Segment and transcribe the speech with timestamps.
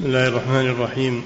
[0.00, 1.22] بسم الله الرحمن الرحيم.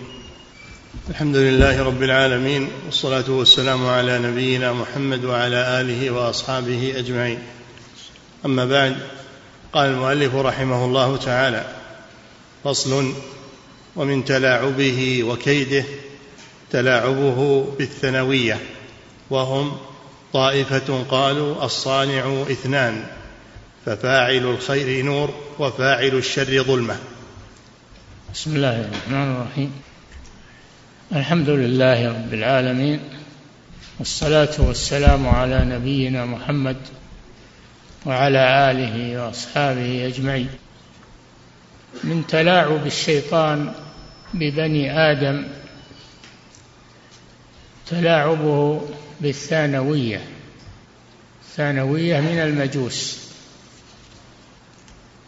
[1.11, 7.38] الحمد لله رب العالمين والصلاة والسلام على نبينا محمد وعلى آله وأصحابه أجمعين.
[8.45, 8.96] أما بعد
[9.72, 11.64] قال المؤلف رحمه الله تعالى
[12.64, 13.12] فصل
[13.96, 15.84] ومن تلاعبه وكيده
[16.70, 18.59] تلاعبه بالثنوية
[19.30, 19.77] وهم
[20.32, 23.04] طائفة قالوا الصانع اثنان
[23.86, 26.98] ففاعل الخير نور وفاعل الشر ظلمة.
[28.35, 29.73] بسم الله الرحمن الرحيم.
[31.13, 33.00] الحمد لله رب العالمين
[33.98, 36.77] والصلاة والسلام على نبينا محمد
[38.06, 40.48] وعلى آله وأصحابه أجمعين.
[42.05, 43.72] من تلاعب الشيطان
[44.34, 45.46] ببني آدم
[47.86, 48.88] تلاعبه
[49.20, 50.20] بالثانوية.
[51.56, 53.19] ثانوية من المجوس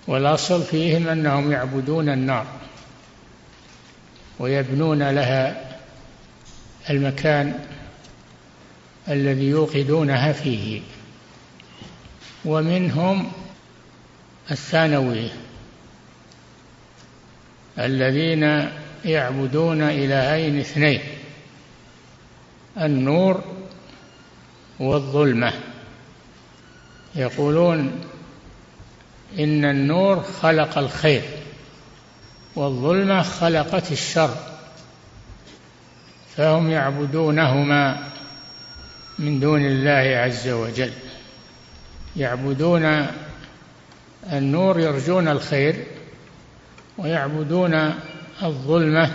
[0.06, 2.46] والأصل فيهم أنهم يعبدون النار.
[4.38, 5.76] ويبنون لها
[6.90, 7.58] المكان
[9.08, 10.80] الذي يوقدونها فيه.
[12.44, 13.32] ومنهم
[14.50, 15.30] الثانويه
[17.78, 18.70] الذين
[19.04, 21.00] يعبدون إلهين اثنين
[22.80, 23.44] النور
[24.78, 25.52] والظلمة.
[27.14, 28.00] يقولون
[29.38, 31.22] إن النور خلق الخير.
[32.56, 34.34] والظلمة خلقت الشر
[36.36, 38.02] فهم يعبدونهما
[39.18, 40.92] من دون الله عز وجل.
[42.16, 43.06] يعبدون
[44.32, 45.84] النور يرجون الخير
[46.98, 47.94] ويعبدون
[48.42, 49.10] الظلمة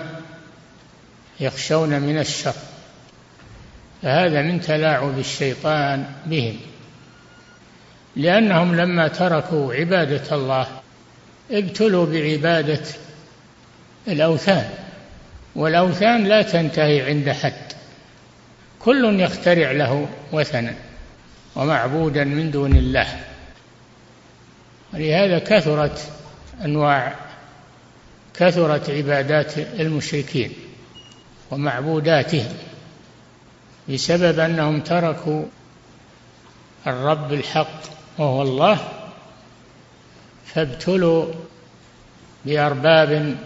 [1.40, 2.56] يخشون من الشر.
[4.02, 6.58] فهذا من تلاعب الشيطان بهم
[8.16, 10.68] لأنهم لما تركوا عبادة الله
[11.52, 12.84] ابتلوا بعبادة
[14.08, 14.70] الأوثان.
[15.56, 17.72] والأوثان لا تنتهي عند حد.
[18.80, 20.76] كل يخترع له وثنا
[21.56, 23.08] ومعبودا من دون الله.
[24.94, 26.12] ولهذا كثرت
[26.66, 27.16] أنواع
[28.34, 30.54] كثرت عبادات المشركين
[31.52, 32.54] ومعبوداتهم
[33.90, 35.46] بسبب أنهم تركوا
[36.88, 37.82] الرب الحق
[38.18, 38.80] وهو الله
[40.46, 41.34] فابتلوا
[42.46, 43.38] بأرباب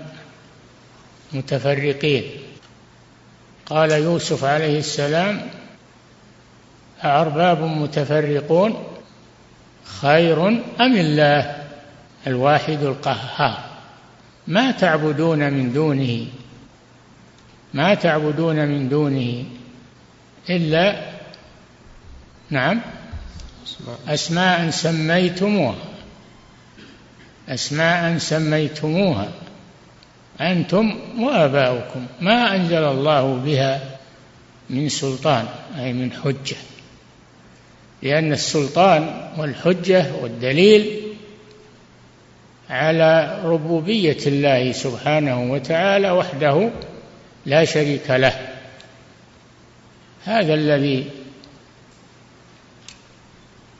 [1.35, 2.23] متفرقين.
[3.66, 5.41] قال يوسف عليه السلام
[7.03, 8.84] أأرباب متفرقون
[10.01, 10.47] خير
[10.81, 11.63] أم الله؟
[12.28, 13.59] الواحد القهار.
[14.47, 16.28] ما تعبدون من دونه
[17.73, 19.44] ما تعبدون من دونه
[20.50, 21.12] إلا
[22.50, 22.81] نعم
[24.07, 25.75] أسماء سميتموها
[27.50, 29.29] أسماء سميتموها.
[30.41, 32.06] أنتم وآباؤكم.
[32.22, 33.97] ما أنزل الله بها
[34.69, 35.46] من سلطان
[35.79, 36.56] أي من حجة.
[38.03, 41.01] لأن السلطان والحجة والدليل
[42.69, 46.69] على ربوبية الله سبحانه وتعالى وحده
[47.46, 48.47] لا شريك له.
[50.23, 51.06] هذا الذي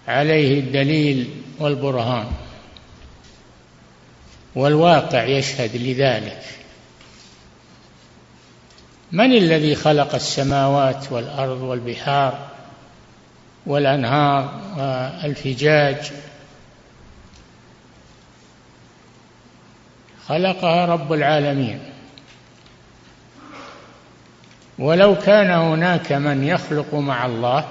[0.07, 1.29] عليه الدليل
[1.59, 2.27] والبرهان.
[4.55, 6.41] والواقع يشهد لذلك.
[9.11, 12.47] من الذي خلق السماوات والأرض والبحار
[13.66, 14.61] والأنهار
[15.23, 16.11] والفجاج؟
[20.27, 21.79] خلقها رب العالمين.
[24.79, 27.66] ولو كان هناك من يخلق مع الله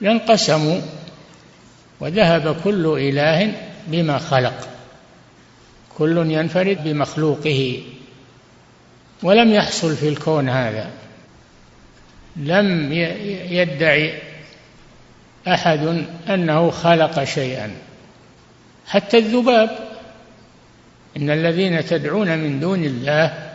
[0.00, 0.80] لانقسموا
[2.00, 3.52] وذهب كل إله
[3.86, 4.75] بما خلق.
[5.98, 7.82] كل ينفرد بمخلوقه.
[9.22, 10.90] ولم يحصل في الكون هذا.
[12.36, 12.92] لم
[13.50, 14.22] يدعي
[15.48, 17.70] أحد أنه خلق شيئا.
[18.86, 19.78] حتى الذباب.
[21.16, 23.52] إن الذين تدعون من دون الله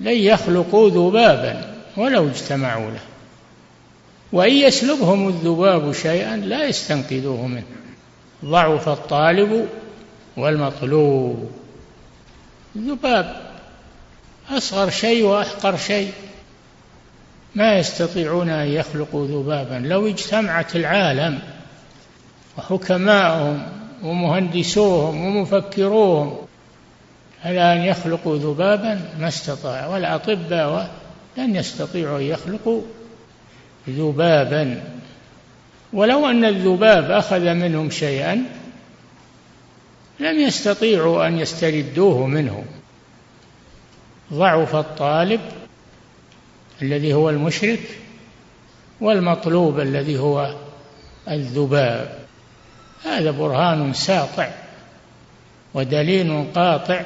[0.00, 3.00] لن يخلقوا ذبابا ولو اجتمعوا له.
[4.32, 7.64] وإن يسلبهم الذباب شيئا لا يستنقذوه منه.
[8.44, 9.68] ضعف الطالب
[10.36, 11.61] والمطلوب.
[12.76, 13.36] الذباب
[14.50, 16.12] أصغر شيء وأحقر شيء.
[17.54, 19.74] ما يستطيعون أن يخلقوا ذبابا.
[19.88, 21.38] لو اجتمعت العالم
[22.58, 23.62] وحكماؤهم
[24.02, 26.36] ومهندسوهم ومفكروهم
[27.44, 30.90] على أن يخلقوا ذبابا ما استطاع والأطباء
[31.36, 32.82] لن يستطيعوا أن يخلقوا
[33.88, 34.82] ذبابا.
[35.92, 38.44] ولو أن الذباب أخذ منهم شيئا
[40.22, 42.64] لم يستطيعوا أن يستردوه منه.
[44.32, 45.40] ضعف الطالب
[46.82, 47.80] الذي هو المشرك
[49.00, 50.54] والمطلوب الذي هو
[51.28, 52.18] الذباب.
[53.04, 54.50] هذا برهان ساطع
[55.74, 57.02] ودليل قاطع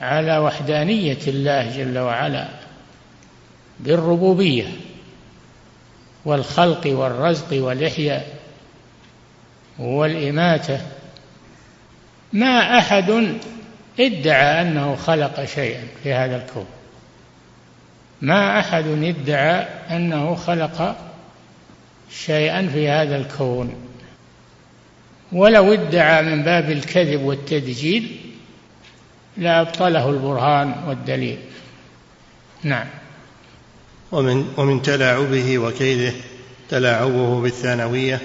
[0.00, 2.48] على وحدانية الله جل وعلا
[3.80, 4.68] بالربوبية
[6.24, 8.36] والخلق والرزق والإحياء
[9.78, 10.80] والإماتة
[12.32, 13.38] ما أحد
[14.00, 16.66] ادعى أنه خلق شيئا في هذا الكون.
[18.22, 19.66] ما أحد ادعى
[19.96, 20.96] أنه خلق
[22.10, 23.74] شيئا في هذا الكون.
[25.32, 28.20] ولو ادعى من باب الكذب والتدجيل
[29.36, 31.38] لأبطله البرهان والدليل.
[32.62, 32.86] نعم.
[34.12, 36.12] ومن ومن تلاعبه وكيده
[36.68, 38.20] تلاعبه بالثانوية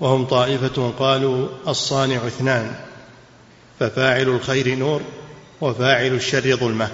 [0.00, 2.74] وهم طائفة قالوا الصانع اثنان.
[3.80, 5.02] ففاعل الخير نور
[5.60, 6.88] وفاعل الشر ظلمة.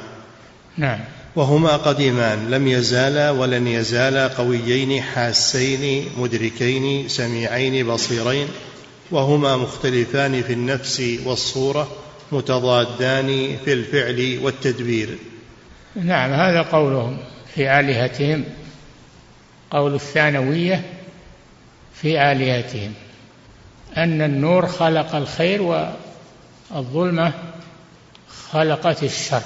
[0.76, 0.98] نعم.
[1.36, 8.48] وهما قديمان لم يزالا ولن يزالا قويين حاسين مدركين سميعين بصيرين.
[9.10, 11.88] وهما مختلفان في النفس والصورة
[12.32, 15.18] متضادان في الفعل والتدبير.
[15.96, 17.18] نعم هذا قولهم
[17.54, 18.44] في آلهتهم.
[19.70, 20.82] قول الثانوية
[21.94, 22.92] في آلهتهم.
[23.96, 25.62] أن النور خلق الخير
[26.70, 27.32] والظلمه
[28.50, 29.42] خلقت الشر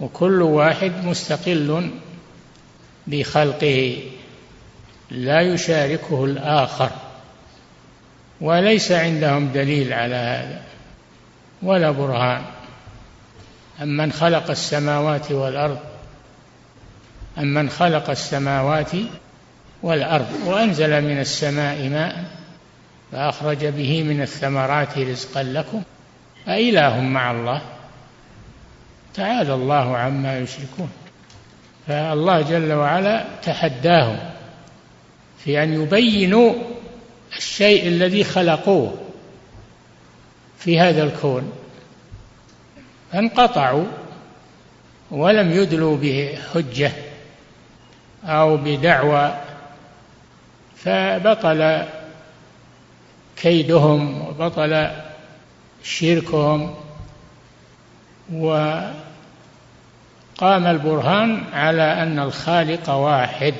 [0.00, 1.90] وكل واحد مستقل
[3.06, 4.02] بخلقه
[5.10, 6.90] لا يشاركه الآخر
[8.40, 10.62] وليس عندهم دليل على هذا
[11.62, 12.42] ولا برهان.
[13.82, 15.78] أمن خلق السماوات والأرض
[17.38, 18.90] أمن خلق السماوات
[19.82, 22.24] والأرض وأنزل من السماء ماء
[23.12, 25.82] فأخرج به من الثمرات رزقا لكم.
[26.48, 27.62] أإله مع الله.
[29.14, 30.90] تعالى الله عما يشركون.
[31.86, 34.18] فالله جل وعلا تحداهم
[35.44, 36.54] في أن يبينوا
[37.36, 38.94] الشيء الذي خلقوه
[40.58, 41.52] في هذا الكون.
[43.12, 43.86] فانقطعوا
[45.10, 46.92] ولم يدلوا بحجة
[48.24, 49.34] أو بدعوى.
[50.76, 51.84] فبطل
[53.36, 54.90] كيدهم وبطل
[55.82, 56.74] شركهم
[58.32, 58.92] وقام
[60.42, 63.54] البرهان على أن الخالق واحد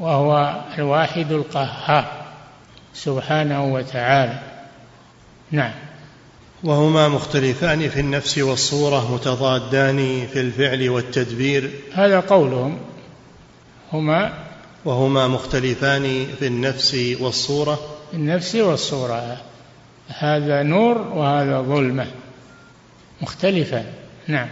[0.00, 2.04] وهو الواحد القهار
[2.94, 4.38] سبحانه وتعالى.
[5.50, 5.72] نعم.
[6.64, 11.70] وهما مختلفان في النفس والصورة متضادان في الفعل والتدبير.
[11.92, 12.78] هذا قولهم.
[13.92, 14.32] هما
[14.84, 17.78] وهما مختلفان في النفس والصورة.
[18.14, 19.36] النفس والصورة.
[20.18, 22.06] هذا نور وهذا ظلمة.
[23.22, 23.84] مختلفان
[24.26, 24.48] نعم.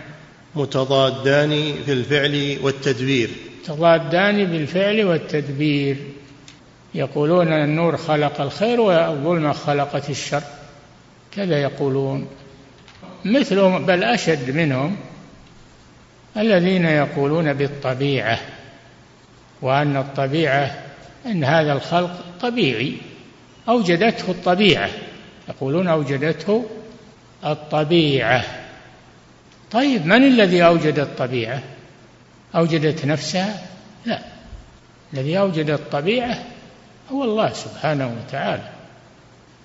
[0.55, 3.31] متضادان في الفعل والتدبير.
[3.63, 5.97] متضادان بالفعل والتدبير.
[6.95, 10.43] يقولون النور خلق الخير والظلمة خلقت الشر.
[11.37, 12.27] كذا يقولون.
[13.25, 14.97] مثلهم بل أشد منهم
[16.37, 18.39] الذين يقولون بالطبيعة
[19.63, 20.75] وأن الطبيعة
[21.27, 22.93] أن هذا الخلق طبيعي.
[23.69, 24.91] أوجدته الطبيعة.
[25.49, 26.65] يقولون أوجدته
[27.45, 28.45] الطبيعة.
[29.71, 31.63] طيب من الذي أوجد الطبيعة؟
[32.57, 33.63] أوجدت نفسها؟
[34.07, 34.19] لا.
[35.15, 36.39] الذي أوجد الطبيعة
[37.13, 38.69] هو الله سبحانه وتعالى.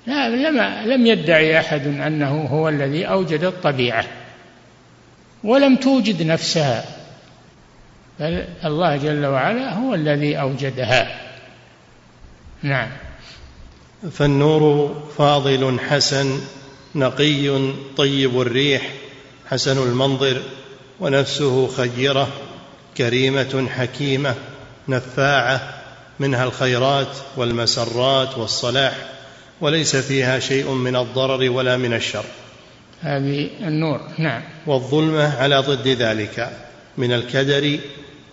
[0.08, 4.06] لا لم لم يدعي أحد أنه هو الذي أوجد الطبيعة.
[5.44, 6.86] ولم توجد نفسها.
[8.20, 11.22] بل الله جل وعلا هو الذي أوجدها.
[12.64, 12.90] نعم.
[14.12, 16.40] فالنور فاضل حسن
[16.96, 18.90] نقي طيب الريح
[19.46, 20.42] حسن المنظر
[21.00, 22.28] ونفسه خيرة
[22.98, 24.36] كريمة حكيمة
[24.90, 25.84] نفاعة
[26.20, 28.96] منها الخيرات والمسرات والصلاح
[29.62, 32.26] وليس فيها شيء من الضرر ولا من الشر.
[33.02, 34.42] هذه النور نعم.
[34.68, 36.50] والظلمة على ضد ذلك
[36.98, 37.80] من الكدر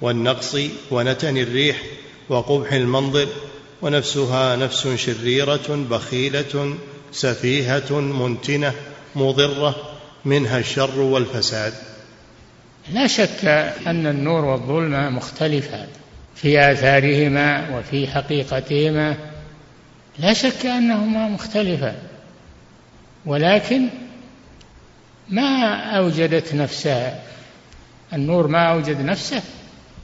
[0.00, 0.56] والنقص
[0.90, 1.82] ونتن الريح
[2.28, 3.28] وقبح المنظر
[3.82, 6.74] ونفسها نفس شريرة بخيلة
[7.12, 8.72] سفيهة منتنة
[9.16, 9.74] مضرة
[10.24, 11.72] منها الشر والفساد.
[12.92, 13.44] لا شك
[13.86, 15.86] أن النور والظلمة مختلفان
[16.34, 19.16] في آثارهما وفي حقيقتهما.
[20.18, 21.96] لا شك أنهما مختلفان
[23.26, 23.88] ولكن
[25.28, 25.64] ما
[25.96, 27.22] أوجدت نفسها.
[28.12, 29.42] النور ما أوجد نفسه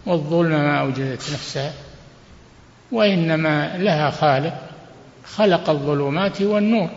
[0.07, 1.73] والظلمة ما أوجدت نفسها.
[2.93, 4.53] وإنما لها خالق.
[5.37, 6.89] خلق الظلمات والنور.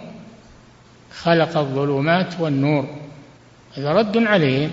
[1.21, 2.85] خلق الظلمات والنور.
[3.77, 4.71] هذا رد عليهم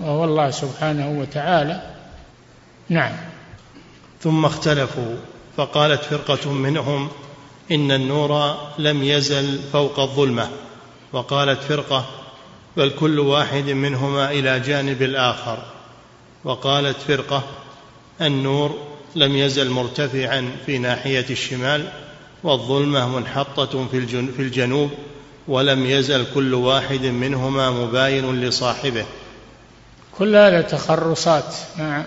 [0.00, 1.82] وهو الله سبحانه وتعالى.
[2.88, 3.12] نعم.
[4.20, 5.16] ثم اختلفوا
[5.56, 7.08] فقالت فرقة منهم
[7.72, 10.48] إن النور لم يزل فوق الظلمة.
[11.12, 12.06] وقالت فرقة
[12.76, 15.58] بل كل واحد منهما إلى جانب الآخر.
[16.44, 17.42] وقالت فرقة
[18.20, 21.88] النور لم يزل مرتفعا في ناحية الشمال
[22.42, 24.90] والظلمة منحطة في الجنوب
[25.48, 29.04] ولم يزل كل واحد منهما مباين لصاحبه.
[30.18, 31.54] كل هذا تخرصات.
[31.78, 32.04] نعم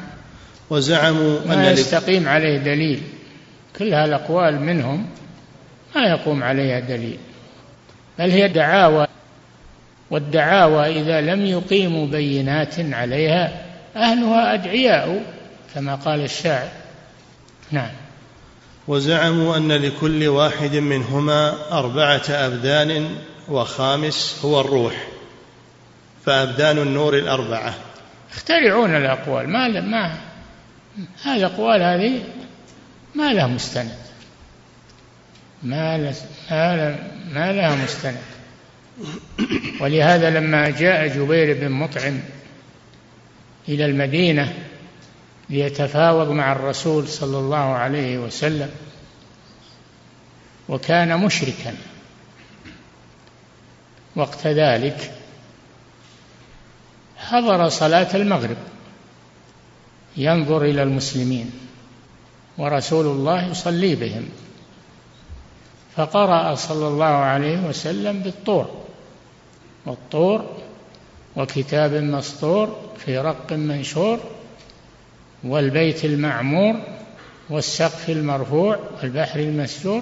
[0.70, 3.02] وزعموا ما يستقيم عليه دليل.
[3.80, 5.06] كل هالأقوال منهم
[5.96, 7.18] ما يقوم عليها دليل.
[8.20, 9.08] بل هي دعاوى
[10.12, 15.24] والدعاوى إذا لم يقيموا بينات عليها أهلها أدعياء
[15.76, 16.85] كما قال الشاعر.
[17.72, 17.92] نعم.
[18.88, 23.16] وزعموا أن لكل واحد منهما أربعة أبدان
[23.50, 25.08] وخامس هو الروح
[26.26, 27.74] فأبدان النور الأربعة.
[28.34, 29.50] يخترعون الأقوال.
[29.50, 30.18] ما ما
[31.24, 32.24] هذه الأقوال هذه
[33.16, 33.96] ما لها مستند.
[35.64, 36.96] ما لها
[37.34, 38.18] ما لها مستند.
[39.82, 42.20] ولهذا لما جاء جبير بن مطعم
[43.70, 44.54] إلى المدينة
[45.50, 48.72] ليتفاوض مع الرسول صلى الله عليه وسلم
[50.70, 51.76] وكان مشركا.
[54.16, 55.12] وقت ذلك
[57.18, 58.58] حضر صلاة المغرب
[60.18, 61.52] ينظر إلى المسلمين
[62.58, 64.30] ورسول الله يصلي بهم
[65.96, 68.70] فقرأ صلى الله عليه وسلم بالطور
[69.86, 70.58] والطور
[71.36, 74.20] وكتاب مسطور في رق منشور
[75.46, 76.76] والبيت المعمور
[77.50, 80.02] والسقف المرفوع والبحر المسجور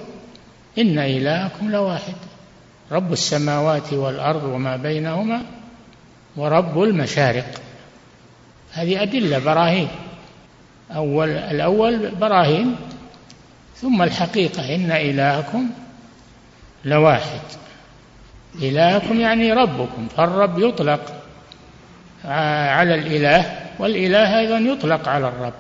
[0.78, 2.14] إن إلهكم لواحد
[2.92, 5.42] رب السماوات والأرض وما بينهما
[6.36, 7.62] ورب المشارق.
[8.72, 9.88] هذه أدلة براهين.
[10.92, 12.76] أول الأول براهين
[13.76, 15.70] ثم الحقيقة إن إلهكم
[16.86, 17.42] لواحد.
[18.62, 21.23] إلهكم يعني ربكم فالرب يطلق.
[22.26, 25.54] على الإله والإله أيضا يطلق على الرب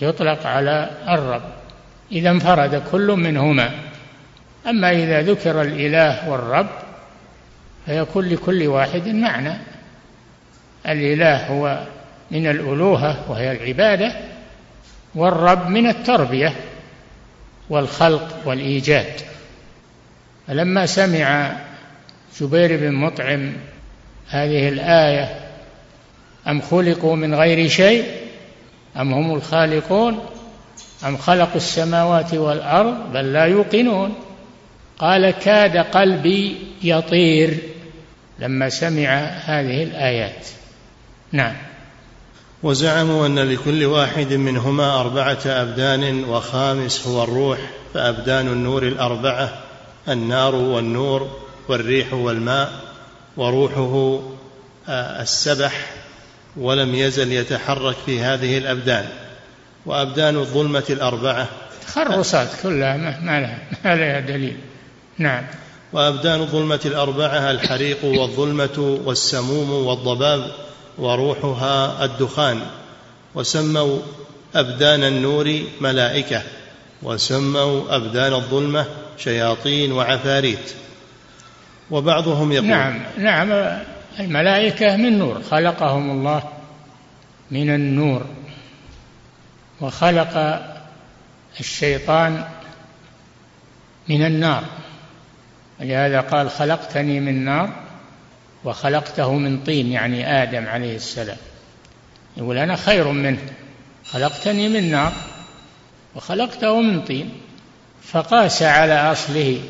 [0.00, 1.42] يطلق على الرب
[2.12, 3.70] إذا انفرد كل منهما.
[4.66, 6.68] أما إذا ذكر الإله والرب
[7.86, 9.52] فيكون لكل واحد معنى.
[10.88, 11.84] الإله هو
[12.30, 14.12] من الألوهة وهي العبادة
[15.14, 16.52] والرب من التربية
[17.70, 19.20] والخلق والإيجاد.
[20.46, 21.52] فلما سمع
[22.40, 23.52] جبير بن مطعم
[24.28, 25.40] هذه الآية
[26.48, 28.04] أم خلقوا من غير شيء
[28.96, 30.18] أم هم الخالقون
[31.06, 34.14] أم خلقوا السماوات والأرض بل لا يوقنون؟
[34.98, 37.58] قال كاد قلبي يطير
[38.38, 39.08] لما سمع
[39.44, 40.46] هذه الآيات.
[41.32, 41.54] نعم.
[42.62, 47.58] وزعموا أن لكل واحد منهما أربعة أبدان وخامس هو الروح
[47.94, 49.58] فأبدان النور الأربعة
[50.08, 51.30] النار والنور
[51.68, 52.83] والريح والماء.
[53.36, 54.20] وروحه
[54.88, 55.86] آه، السبح
[56.56, 59.08] ولم يزل يتحرك في هذه الأبدان.
[59.86, 61.48] وأبدان الظلمة الأربعة.
[61.86, 64.56] تخرصات كلها ما لها ما لها دليل.
[65.18, 65.44] نعم.
[65.92, 70.50] وأبدان الظلمة الأربعة الحريق والظلمة والسموم والضباب
[70.98, 72.60] وروحها الدخان.
[73.34, 73.98] وسموا
[74.54, 76.42] أبدان النور ملائكة.
[77.02, 78.86] وسموا أبدان الظلمة
[79.18, 80.74] شياطين وعفاريت.
[81.90, 83.78] وبعضهم يقول نعم نعم.
[84.20, 86.42] الملائكة من نور خلقهم الله
[87.50, 88.26] من النور
[89.80, 90.62] وخلق
[91.60, 92.44] الشيطان
[94.08, 94.64] من النار.
[95.80, 97.70] ولهذا قال خلقتني من نار
[98.64, 101.36] وخلقته من طين يعني آدم عليه السلام.
[102.36, 103.38] يقول أنا خير منه.
[104.04, 105.12] خلقتني من نار
[106.14, 107.32] وخلقته من طين
[108.02, 109.60] فقاس على أصله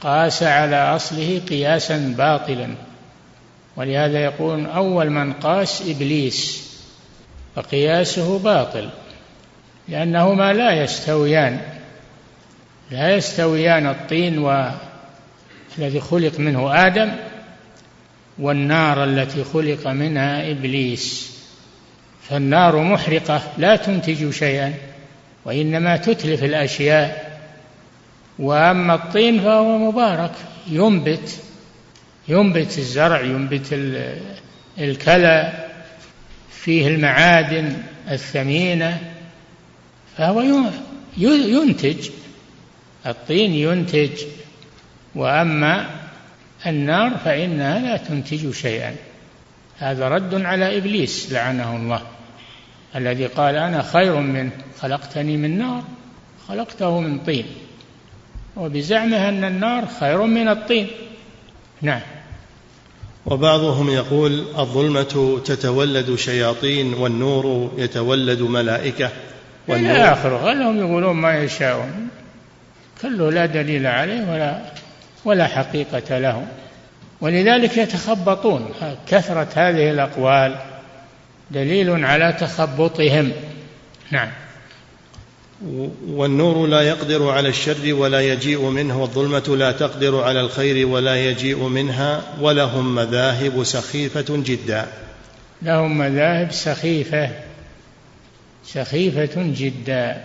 [0.00, 2.68] قاس على أصله قياسا باطلا.
[3.76, 6.68] ولهذا يقول أول من قاس إبليس
[7.56, 8.88] فقياسه باطل
[9.88, 11.60] لأنهما لا يستويان
[12.90, 17.12] لا يستويان الطين والذي خلق منه آدم
[18.38, 21.38] والنار التي خلق منها إبليس.
[22.28, 24.74] فالنار محرقة لا تنتج شيئا
[25.44, 27.27] وإنما تتلف الأشياء
[28.38, 30.32] وأما الطين فهو مبارك.
[30.70, 31.40] ينبت
[32.28, 33.66] ينبت الزرع ينبت
[34.78, 35.66] الكلى
[36.50, 37.76] فيه المعادن
[38.10, 39.12] الثمينة
[40.16, 40.42] فهو
[41.16, 42.10] ينتج.
[43.06, 44.22] الطين ينتج.
[45.14, 45.86] وأما
[46.66, 48.96] النار فإنها لا تنتج شيئا.
[49.78, 52.02] هذا رد على إبليس لعنه الله
[52.96, 55.82] الذي قال أنا خير منه خلقتني من نار
[56.48, 57.46] خلقته من طين.
[58.58, 60.86] وبزعمه أن النار خير من الطين.
[61.82, 62.00] نعم.
[63.26, 69.10] وبعضهم يقول الظلمة تتولد شياطين والنور يتولد ملائكة
[69.68, 70.36] والنور إلى آخره.
[70.36, 72.08] غلهم يقولون ما يشاءون.
[73.02, 74.58] كله لا دليل عليه ولا
[75.24, 76.46] ولا حقيقة له
[77.20, 78.68] ولذلك يتخبطون.
[79.08, 80.54] كثرة هذه الأقوال
[81.50, 83.32] دليل على تخبطهم.
[84.10, 84.28] نعم.
[86.08, 91.68] والنور لا يقدر على الشر ولا يجيء منه والظلمة لا تقدر على الخير ولا يجيء
[91.68, 94.86] منها ولهم مذاهب سخيفة جدا.
[95.62, 97.30] لهم مذاهب سخيفة
[98.64, 100.24] سخيفة جدا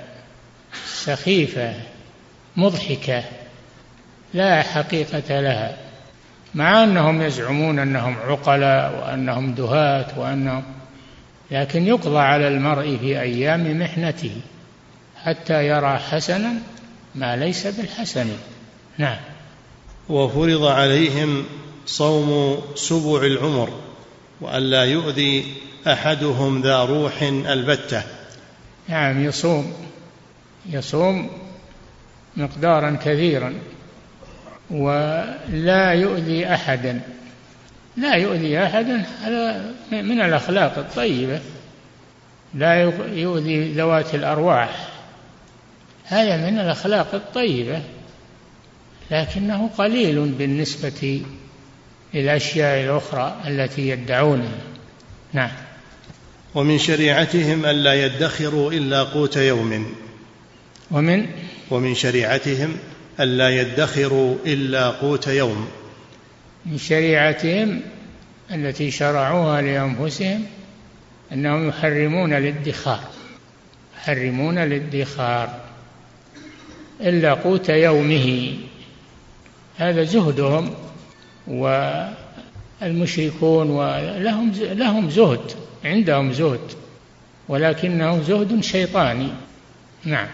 [0.86, 1.74] سخيفة
[2.58, 3.24] مضحكة
[4.34, 5.78] لا حقيقة لها
[6.56, 10.64] مع أنهم يزعمون أنهم عقلاء وأنهم دهاة وأنهم
[11.52, 14.36] لكن يقضى على المرء في أيام محنته.
[15.24, 16.54] حتى يرى حسنا
[17.16, 18.28] ما ليس بالحسن.
[18.98, 19.18] نعم.
[20.10, 21.46] وفرض عليهم
[21.86, 23.70] صوم سبع العمر
[24.42, 25.54] وألا يؤذي
[25.88, 28.04] أحدهم ذا روح البتة.
[28.88, 29.74] نعم يصوم
[30.70, 31.30] يصوم
[32.38, 33.54] مقدارا كثيرا
[34.72, 37.02] ولا يؤذي أحدا.
[37.98, 41.40] لا يؤذي أحدا هذا من الأخلاق الطيبة.
[42.54, 42.82] لا
[43.14, 44.93] يؤذي ذوات الأرواح.
[46.06, 47.82] هذا من الأخلاق الطيبة
[49.12, 51.22] لكنه قليل بالنسبة
[52.14, 54.62] للأشياء الأخرى التي يدعونها
[55.34, 55.52] نعم.
[56.56, 59.96] ومن شريعتهم ألا يدخروا إلا قوت يوم.
[60.92, 61.26] ومن؟
[61.72, 62.78] ومن شريعتهم
[63.20, 65.68] ألا يدخروا إلا قوت يوم.
[66.66, 67.82] من شريعتهم
[68.52, 70.46] التي شرعوها لأنفسهم
[71.32, 73.04] أنهم يحرمون الادخار.
[73.98, 75.63] يحرمون الادخار.
[77.04, 78.54] إلا قوت يومه.
[79.78, 80.74] هذا زهدهم
[82.82, 85.52] والمشركون ولهم لهم زهد
[85.86, 86.72] عندهم زهد
[87.50, 89.30] ولكنه زهد شيطاني.
[90.06, 90.28] نعم.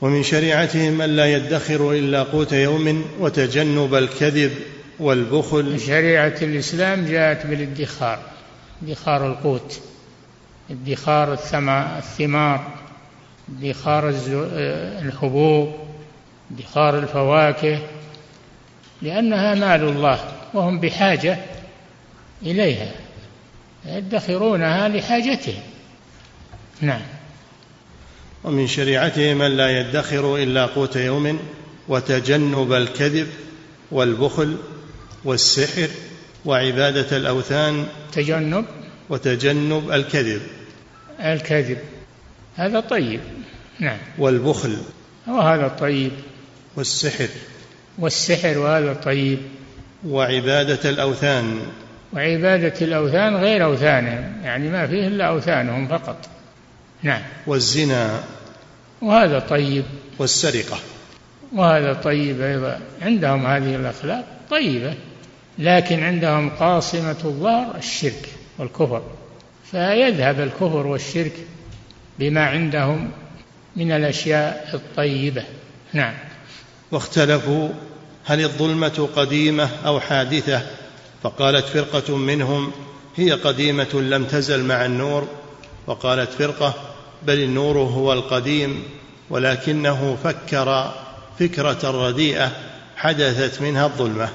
[0.00, 4.52] ومن شريعتهم ألا يدخروا إلا قوت يوم وتجنب الكذب
[5.00, 5.80] والبخل.
[5.80, 8.18] شريعة الإسلام جاءت بالادخار
[8.82, 9.80] ادخار القوت
[10.70, 12.83] ادخار الثمار.
[13.48, 14.14] ادخار
[15.02, 15.74] الحبوب
[16.50, 17.78] ادخار الفواكه
[19.02, 20.18] لأنها مال الله
[20.54, 21.38] وهم بحاجة
[22.42, 22.92] إليها
[23.86, 25.62] يدخرونها لحاجتهم.
[26.80, 27.00] نعم.
[28.44, 31.38] ومن شريعتهم أن لا يدخروا إلا قوت يوم
[31.88, 33.28] وتجنب الكذب
[33.90, 34.56] والبخل
[35.24, 35.88] والسحر
[36.44, 37.86] وعبادة الأوثان.
[38.12, 38.64] تجنب.
[39.10, 40.42] وتجنب الكذب.
[41.20, 41.78] الكذب.
[42.56, 43.20] هذا طيب.
[43.80, 43.98] نعم.
[44.18, 44.76] والبخل.
[45.26, 46.12] وهذا طيب.
[46.76, 47.28] والسحر.
[47.98, 49.38] والسحر وهذا طيب.
[50.06, 51.60] وعبادة الأوثان.
[52.12, 56.16] وعبادة الأوثان غير أوثانهم يعني ما فيه إلا أوثانهم فقط.
[57.02, 57.22] نعم.
[57.46, 58.20] والزنا.
[59.02, 59.84] وهذا طيب.
[60.18, 60.78] والسرقة.
[61.52, 62.80] وهذا طيب أيضا.
[63.02, 64.94] عندهم هذه الأخلاق طيبة
[65.58, 69.02] لكن عندهم قاصمة الظهر الشرك والكفر.
[69.70, 71.32] فيذهب الكفر والشرك
[72.18, 73.10] بما عندهم
[73.76, 75.44] من الأشياء الطيبة.
[75.92, 76.14] نعم.
[76.92, 77.68] واختلفوا
[78.24, 80.62] هل الظلمة قديمة أو حادثة؟
[81.22, 82.72] فقالت فرقة منهم
[83.16, 85.28] هي قديمة لم تزل مع النور.
[85.86, 86.74] وقالت فرقة
[87.22, 88.82] بل النور هو القديم
[89.30, 90.94] ولكنه فكر
[91.38, 92.52] فكرة رديئة
[92.96, 94.28] حدثت منها الظلمة.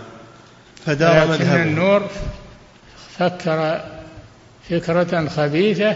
[0.85, 1.63] فدار مذهبه.
[1.63, 2.09] النور
[3.17, 3.81] فكر
[4.69, 5.95] فكرة خبيثة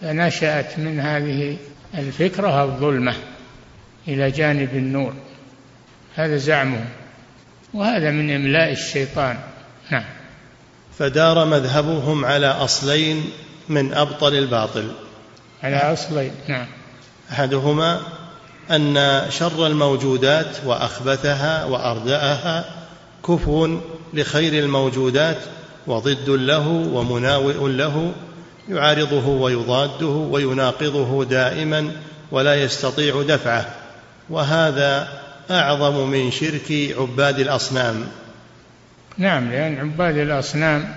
[0.00, 1.56] فنشأت من هذه
[1.98, 3.14] الفكرة الظلمة
[4.08, 5.14] إلى جانب النور.
[6.14, 6.84] هذا زعمه
[7.74, 9.38] وهذا من إملاء الشيطان.
[9.90, 10.04] نعم.
[10.98, 13.24] فدار مذهبهم على أصلين
[13.68, 14.92] من أبطل الباطل.
[15.62, 16.66] على أصلين نعم.
[17.32, 18.00] أحدهما
[18.70, 22.64] أن شر الموجودات وأخبثها وأردأها
[23.26, 23.78] كفو
[24.14, 25.38] لخير الموجودات
[25.86, 28.12] وضد له ومناوئ له
[28.68, 31.92] يعارضه ويضاده ويناقضه دائما
[32.30, 33.66] ولا يستطيع دفعه
[34.30, 35.08] وهذا
[35.50, 38.06] أعظم من شرك عباد الأصنام.
[39.18, 40.94] نعم لأن عباد الأصنام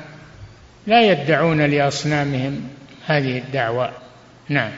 [0.87, 2.61] لا يدعون لأصنامهم
[3.05, 3.91] هذه الدعوة.
[4.49, 4.71] نعم.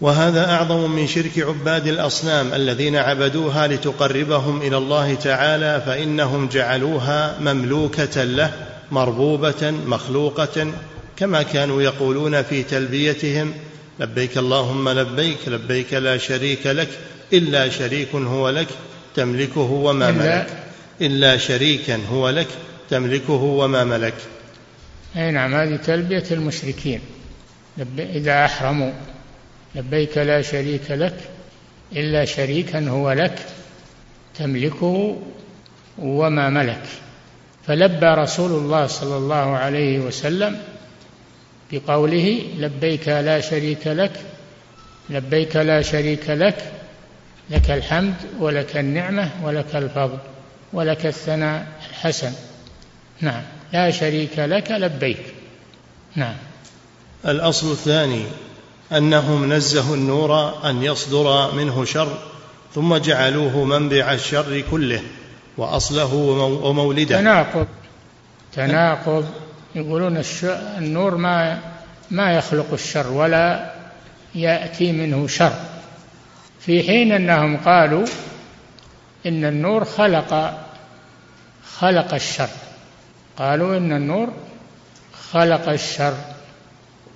[0.00, 8.24] وهذا أعظم من شرك عباد الأصنام الذين عبدوها لتقربهم إلى الله تعالى فإنهم جعلوها مملوكة
[8.24, 8.52] له
[8.90, 10.72] مربوبة مخلوقة
[11.16, 13.54] كما كانوا يقولون في تلبيتهم
[14.00, 16.88] لبيك اللهم لبيك لبيك لا شريك لك
[17.32, 18.68] إلا شريك هو لك
[19.14, 20.46] تملكه وما ملك
[21.00, 22.46] إلا شريكا هو لك
[22.90, 24.14] تملكه وما ملك.
[25.16, 27.00] أي نعم هذه تلبية المشركين.
[27.98, 28.92] إذا أحرموا
[29.74, 31.16] لبيك لا شريك لك
[31.92, 33.38] إلا شريكا هو لك
[34.38, 35.16] تملكه
[35.98, 36.82] وما ملك.
[37.66, 40.58] فلبى رسول الله صلى الله عليه وسلم
[41.72, 44.12] بقوله لبيك لا شريك لك
[45.10, 46.72] لبيك لا شريك لك
[47.50, 50.18] لك الحمد ولك النعمة ولك الفضل
[50.72, 52.32] ولك الثناء الحسن.
[53.20, 53.42] نعم.
[53.72, 55.22] لا شريك لك لبيك.
[56.16, 56.34] نعم.
[57.26, 58.24] الأصل الثاني
[58.92, 62.18] أنهم نزهوا النور أن يصدر منه شر
[62.74, 65.02] ثم جعلوه منبع الشر كله
[65.58, 66.14] وأصله
[66.64, 67.20] ومولده.
[67.20, 67.66] تناقض
[68.52, 69.26] تناقض.
[69.76, 70.22] يقولون
[70.78, 71.58] النور ما
[72.10, 73.70] ما يخلق الشر ولا
[74.34, 75.52] يأتي منه شر.
[76.60, 78.06] في حين أنهم قالوا
[79.26, 80.58] إن النور خلق
[81.78, 82.48] خلق الشر.
[83.36, 84.32] قالوا إن النور
[85.30, 86.14] خلق الشر.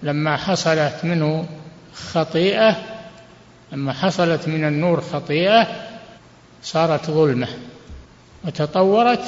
[0.02, 1.46] لما حصلت منه
[1.94, 2.76] خطيئة
[3.72, 5.66] لما حصلت من النور خطيئة
[6.62, 7.48] صارت ظلمة.
[8.44, 9.24] وتطورت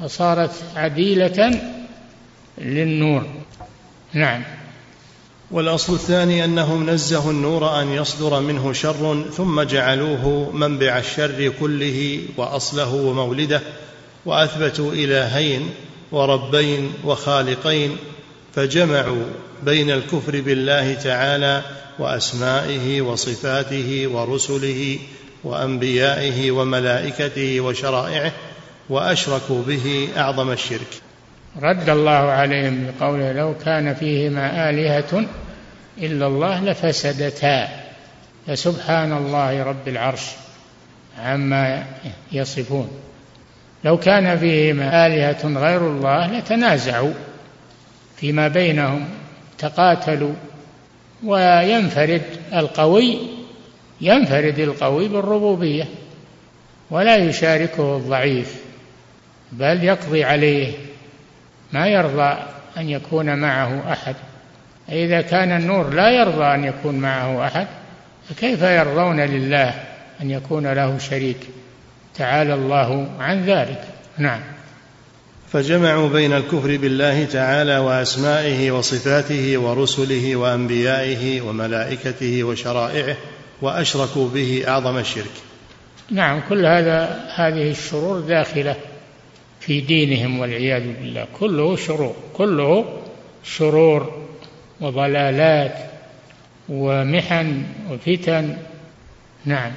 [0.00, 1.60] وصارت عديلة
[2.58, 3.26] للنور.
[4.12, 4.42] نعم.
[5.50, 12.94] والأصل الثاني أنهم نزهوا النور أن يصدر منه شر ثم جعلوه منبع الشر كله وأصله
[12.94, 13.60] ومولده
[14.26, 15.70] وأثبتوا إلهين
[16.12, 17.96] وربين وخالقين
[18.54, 19.24] فجمعوا
[19.62, 21.62] بين الكفر بالله تعالى
[21.98, 24.98] وأسمائه وصفاته ورسله
[25.44, 28.32] وأنبيائه وملائكته وشرائعه
[28.90, 31.03] وأشركوا به أعظم الشرك.
[31.62, 35.24] رد الله عليهم بقوله لو كان فيهما آلهة
[35.98, 37.68] إلا الله لفسدتا.
[38.46, 40.30] فسبحان الله رب العرش
[41.18, 41.84] عما
[42.32, 42.90] يصفون.
[43.84, 47.12] لو كان فيهما آلهة غير الله لتنازعوا
[48.16, 49.08] فيما بينهم
[49.58, 50.34] تقاتلوا
[51.24, 52.22] وينفرد
[52.54, 53.18] القوي
[54.00, 55.88] ينفرد القوي بالربوبية
[56.90, 58.56] ولا يشاركه الضعيف
[59.52, 60.72] بل يقضي عليه.
[61.74, 62.36] ما يرضى
[62.76, 64.14] أن يكون معه أحد.
[64.88, 67.66] إذا كان النور لا يرضى أن يكون معه أحد
[68.28, 69.74] فكيف يرضون لله
[70.20, 71.40] أن يكون له شريك؟
[72.14, 73.84] تعالى الله عن ذلك.
[74.18, 74.40] نعم.
[75.52, 83.16] فجمعوا بين الكفر بالله تعالى وأسمائه وصفاته ورسله وأنبيائه وملائكته وشرائعه
[83.62, 85.34] وأشركوا به أعظم الشرك.
[86.10, 88.76] نعم كل هذا هذه الشرور داخلة.
[89.66, 91.26] في دينهم والعياذ بالله.
[91.40, 93.00] كله شرور كله
[93.44, 94.22] شرور
[94.80, 95.74] وضلالات
[96.68, 98.56] ومحن وفتن.
[99.44, 99.72] نعم.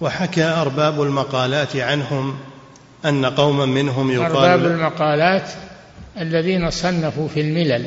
[0.00, 2.38] وحكى أرباب المقالات عنهم
[3.04, 5.50] أن قوما منهم يقال أرباب المقالات
[6.20, 7.86] الذين صنفوا في الملل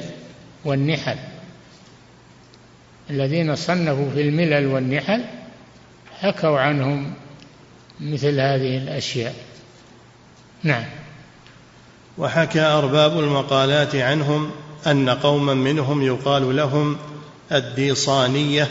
[0.66, 1.18] والنحل.
[3.10, 5.24] الذين صنفوا في الملل والنحل
[6.22, 7.14] حكوا عنهم
[8.00, 9.36] مثل هذه الأشياء.
[10.64, 10.84] نعم.
[12.18, 14.52] وحكى أرباب المقالات عنهم
[14.88, 16.98] أن قوما منهم يقال لهم
[17.52, 18.68] الديصانية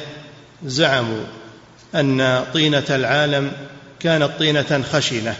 [0.65, 1.25] زعموا
[1.95, 3.53] أن طينة العالم
[4.01, 5.35] كانت طينة خشنة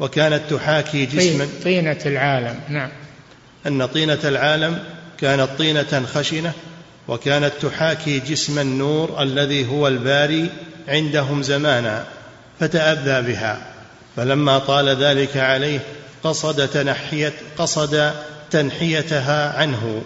[0.00, 2.88] وكانت تحاكي جسما طينة العالم نعم.
[3.66, 4.84] أن طينة العالم
[5.18, 6.52] كانت طينة خشنة
[7.08, 10.50] وكانت تحاكي جسم النور الذي هو الباري
[10.88, 12.06] عندهم زمانا
[12.60, 13.71] فتأذى بها.
[14.16, 15.80] فلما طال ذلك عليه
[16.24, 18.12] قصد تنحية قصد
[18.50, 20.02] تنحيتها عنه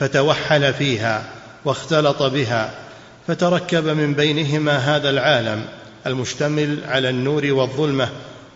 [0.00, 1.24] فتوحل فيها
[1.64, 2.70] واختلط بها
[3.26, 5.64] فتركب من بينهما هذا العالم
[6.06, 8.08] المشتمل على النور والظلمة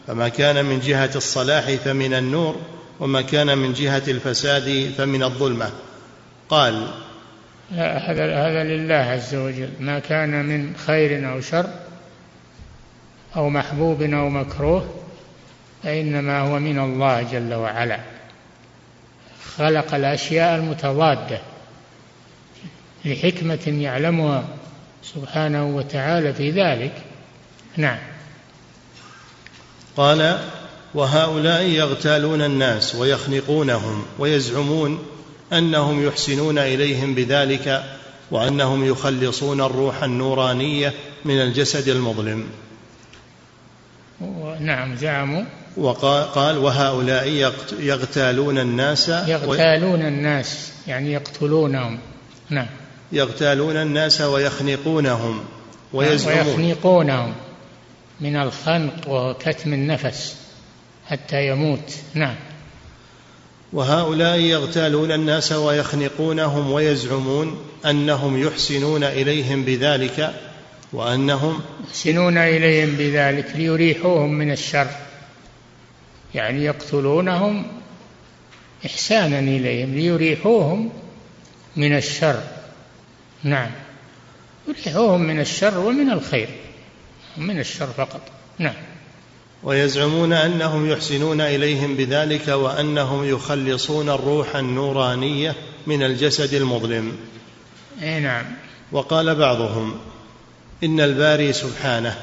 [0.06, 2.56] فما كان من جهة الصلاح فمن النور
[3.00, 5.70] وما كان من جهة الفساد فمن الظلمة.
[6.48, 6.86] قال
[7.72, 9.68] هذا هذا لله عز وجل.
[9.80, 11.66] ما كان من خير أو شر
[13.36, 14.94] أو محبوب أو مكروه
[15.82, 18.00] فإنما هو من الله جل وعلا.
[19.56, 21.40] خلق الأشياء المتضادة
[23.04, 24.44] لحكمة يعلمها
[25.02, 26.92] سبحانه وتعالى في ذلك.
[27.76, 27.98] نعم.
[29.96, 30.38] قال
[30.94, 34.98] وهؤلاء يغتالون الناس ويخنقونهم ويزعمون
[35.52, 37.84] أنهم يحسنون إليهم بذلك
[38.30, 40.92] وأنهم يخلصون الروح النورانية
[41.24, 42.46] من الجسد المظلم.
[44.60, 45.44] نعم زعموا.
[45.76, 51.98] وقال وهؤلاء يغتالون الناس يغتالون الناس يعني يقتلونهم.
[52.50, 52.66] نعم.
[53.12, 55.40] يغتالون الناس ويخنقونهم
[55.92, 56.46] ويزعمون.
[56.46, 57.34] ويخنقونهم
[58.20, 60.36] من الخنق وكتم النفس
[61.08, 61.94] حتى يموت.
[62.14, 62.34] نعم.
[63.72, 70.34] وهؤلاء يغتالون الناس ويخنقونهم ويزعمون أنهم يحسنون إليهم بذلك
[70.92, 74.88] وأنهم يحسنون إليهم بذلك ليريحوهم من الشر.
[76.34, 77.66] يعني يقتلونهم
[78.86, 80.90] إحسانا إليهم ليريحوهم
[81.76, 82.42] من الشر.
[83.42, 83.70] نعم.
[84.68, 86.48] يريحوهم من الشر ومن الخير
[87.36, 88.20] من الشر فقط.
[88.58, 88.74] نعم.
[89.62, 95.54] ويزعمون أنهم يحسنون إليهم بذلك وأنهم يخلصون الروح النورانية
[95.86, 97.16] من الجسد المظلم.
[98.02, 98.44] اي نعم.
[98.92, 99.94] وقال بعضهم
[100.84, 102.22] إن الباري سبحانه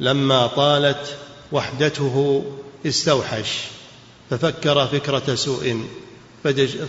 [0.00, 1.16] لما طالت
[1.52, 2.44] وحدته
[2.86, 3.48] استوحش
[4.30, 5.86] ففكر فكرة سوء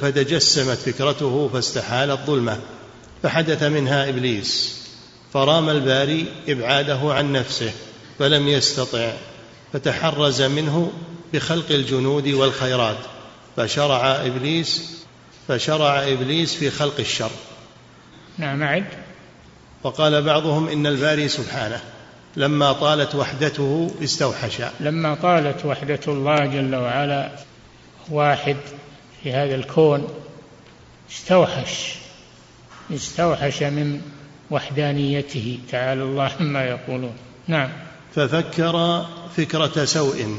[0.01, 2.59] فتجسمت فكرته فاستحالت ظلمه
[3.23, 4.77] فحدث منها إبليس
[5.33, 7.71] فرام الباري إبعاده عن نفسه
[8.19, 9.13] فلم يستطع
[9.73, 10.91] فتحرز منه
[11.33, 12.97] بخلق الجنود والخيرات
[13.57, 14.81] فشرع إبليس
[15.47, 17.31] فشرع إبليس في خلق الشر.
[18.37, 19.06] نعم أعد.
[19.83, 21.79] وقال بعضهم إن الباري سبحانه
[22.35, 24.61] لما طالت وحدته استوحش.
[24.79, 27.29] لما طالت وحدة الله جل وعلا
[28.09, 28.57] واحد
[29.23, 30.07] في هذا الكون
[31.11, 31.95] استوحش
[32.93, 34.01] استوحش من
[34.51, 35.59] وحدانيته.
[35.71, 37.13] تعالى الله عما يقولون.
[37.47, 37.69] نعم.
[38.15, 39.05] ففكر
[39.37, 40.37] فكرة سوء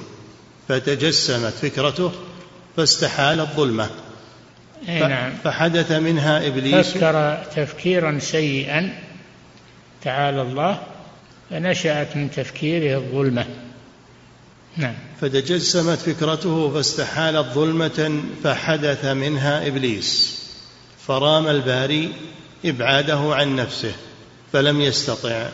[0.69, 2.13] فتجسمت فكرته
[2.77, 3.91] فاستحال الظلمة.
[4.89, 5.33] نعم.
[5.45, 6.89] فحدث منها إبليس.
[6.89, 9.08] فكر تفكيرا سيئا
[10.03, 10.83] تعالى الله
[11.51, 13.47] فنشأت من تفكيره الظلمة.
[14.77, 14.95] نعم.
[15.21, 20.39] فتجسمت فكرته فاستحالت ظلمة فحدث منها إبليس.
[21.07, 22.13] فرام الباري
[22.65, 23.93] إبعاده عن نفسه
[24.53, 25.49] فلم يستطع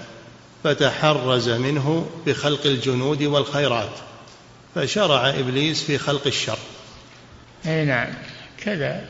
[0.65, 3.93] فتحرز منه بخلق الجنود والخيرات
[4.75, 6.59] فشرع إبليس في خلق الشر.
[7.67, 8.09] أي نعم.
[8.65, 9.05] كذا.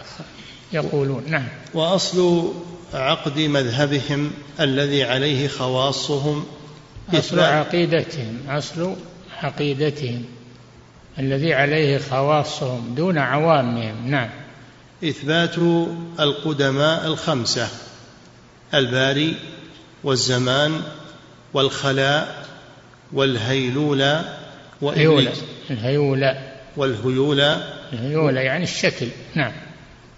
[0.72, 1.22] يقولون.
[1.26, 1.48] نعم.
[1.74, 2.52] وأصل
[2.94, 6.44] عقد مذهبهم الذي عليه خواصهم
[7.14, 8.96] أصل عقيدتهم أصل
[9.42, 10.24] عقيدتهم
[11.18, 14.10] الذي عليه خواصهم دون عوامهم.
[14.10, 14.30] نعم.
[15.04, 15.58] إثبات
[16.20, 17.68] القدماء الخمسة
[18.74, 19.36] الباري
[20.04, 20.82] والزمان
[21.54, 22.46] والخلاء
[23.12, 24.38] والهيلولة
[24.80, 25.38] وإبليس.
[25.70, 26.54] الهيولة.
[26.76, 27.74] والهيولة.
[27.92, 29.06] الهيولة يعني الشكل.
[29.34, 29.52] نعم.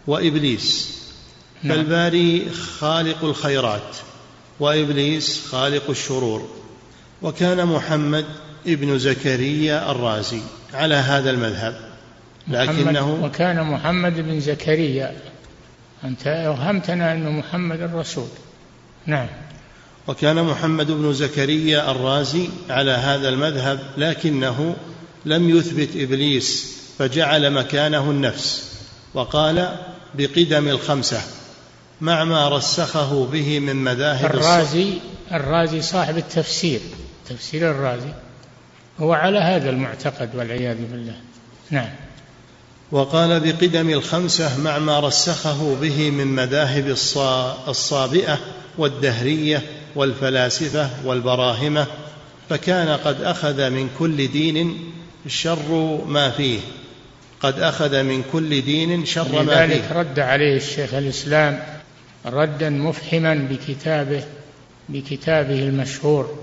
[0.07, 0.97] وإبليس.
[1.63, 1.77] نعم.
[1.77, 3.97] فالباري خالق الخيرات
[4.61, 6.49] وإبليس خالق الشرور.
[7.23, 8.25] وكان محمد
[8.67, 10.41] ابن زكريا الرازي
[10.75, 11.81] على هذا المذهب.
[12.49, 15.17] لكنه وكان محمد بن زكريا.
[16.05, 18.29] أنت أوهمتنا أنه محمد الرسول.
[19.07, 19.29] نعم.
[20.07, 24.77] وكان محمد بن زكريا الرازي على هذا المذهب لكنه
[25.25, 28.77] لم يثبت إبليس فجعل مكانه النفس.
[29.15, 29.77] وقال
[30.19, 31.21] بقدم الخمسة
[32.01, 34.93] مع ما رسخه به من مذاهب الرازي
[35.33, 36.81] الرازي صاحب التفسير
[37.29, 38.13] تفسير الرازي
[39.01, 41.15] هو على هذا المعتقد والعياذ بالله.
[41.71, 41.89] نعم.
[42.93, 46.97] وقال بقدم الخمسة مع ما رسخه به من مذاهب
[47.69, 48.39] الصابئة
[48.79, 49.63] والدهرية
[49.97, 51.87] والفلاسفة والبراهمة
[52.49, 54.93] فكان قد أخذ من كل دين
[55.29, 56.61] شر ما فيه.
[57.41, 59.65] قد أخذ من كل دين شر ما فيه.
[59.65, 61.63] لذلك رد عليه الشيخ الإسلام
[62.27, 64.25] ردا مفحما بكتابه
[64.89, 66.39] بكتابه المشهور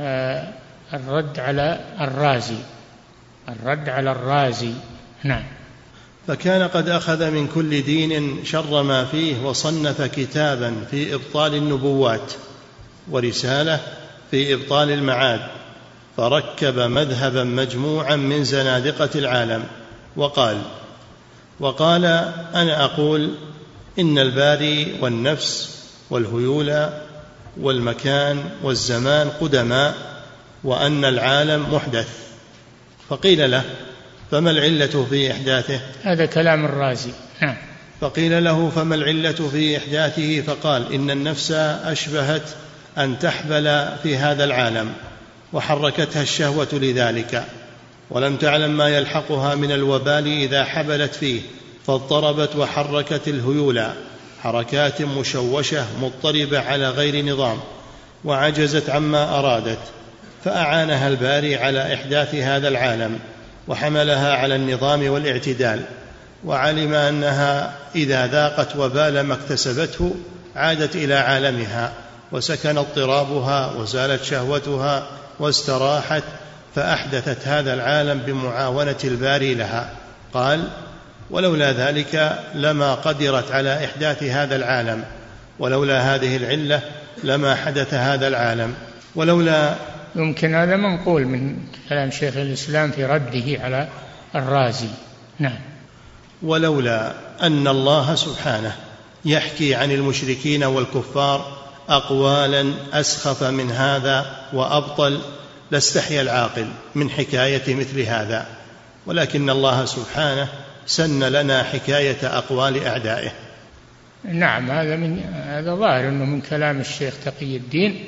[0.00, 0.52] آه،
[0.94, 2.58] الرد على الرازي
[3.48, 4.72] الرد على الرازي.
[5.24, 5.42] نعم.
[6.26, 12.32] فكان قد أخذ من كل دين شر ما فيه وصنف كتابا في إبطال النبوات
[13.10, 13.80] ورسالة
[14.30, 15.40] في إبطال المعاد
[16.16, 19.64] فركب مذهبا مجموعا من زنادقة العالم.
[20.16, 20.62] وقال
[21.60, 22.04] وقال
[22.54, 23.34] أنا أقول
[23.98, 26.88] إن الباري والنفس والهيول
[27.60, 29.94] والمكان والزمان قدماء
[30.64, 32.08] وأن العالم محدث.
[33.08, 33.64] فقيل له
[34.30, 37.10] فما العلة في إحداثه؟ هذا كلام الرازي.
[37.42, 37.56] نعم.
[38.00, 41.50] فقيل له فما العلة في إحداثه؟ فقال إن النفس
[41.84, 42.48] أشبهت
[42.98, 44.92] أن تحبل في هذا العالم
[45.52, 47.44] وحركتها الشهوة لذلك.
[48.10, 51.40] ولم تعلم ما يلحقها من الوبال إذا حبلت فيه
[51.86, 53.82] فاضطربت وحركت الهيول.
[54.42, 57.60] حركات مشوشة مضطربة على غير نظام
[58.24, 59.78] وعجزت عما أرادت.
[60.44, 63.18] فأعانها الباري على إحداث هذا العالم
[63.68, 65.82] وحملها على النظام والاعتدال.
[66.44, 70.14] وعلم أنها إذا ذاقت وبال ما اكتسبته
[70.56, 71.92] عادت إلى عالمها
[72.32, 75.06] وسكن اضطرابها وزالت شهوتها
[75.38, 76.22] واستراحت
[76.76, 79.90] فأحدثت هذا العالم بمعاونة الباري لها.
[80.34, 80.68] قال
[81.30, 85.04] ولولا ذلك لما قدرت على إحداث هذا العالم
[85.58, 86.80] ولولا هذه العلة
[87.24, 88.74] لما حدث هذا العالم
[89.14, 89.74] ولولا
[90.16, 91.56] يمكن هذا منقول من
[91.88, 93.88] كلام شيخ الإسلام في رده على
[94.34, 94.88] الرازي.
[95.38, 95.58] نعم.
[96.42, 97.12] ولولا
[97.42, 98.72] أن الله سبحانه
[99.24, 101.56] يحكي عن المشركين والكفار
[101.88, 105.20] أقوالا أسخف من هذا وأبطل
[105.70, 108.46] لاستحيا العاقل من حكاية مثل هذا
[109.06, 110.48] ولكن الله سبحانه
[110.86, 113.32] سن لنا حكاية أقوال أعدائه.
[114.24, 118.04] نعم هذا من هذا ظاهر إنه من كلام الشيخ تقي الدين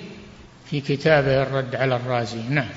[0.71, 2.43] في كتابه الرد على الرازي.
[2.49, 2.69] نعم.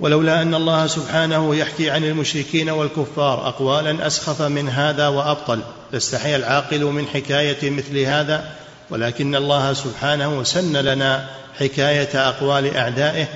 [0.00, 5.60] ولولا أن الله سبحانه يحكي عن المشركين والكفار اقوالا أسخف من هذا وأبطل
[5.92, 8.52] لاستحيا العاقل من حكاية مثل هذا
[8.90, 13.26] ولكن الله سبحانه سن لنا حكاية أقوال أعدائه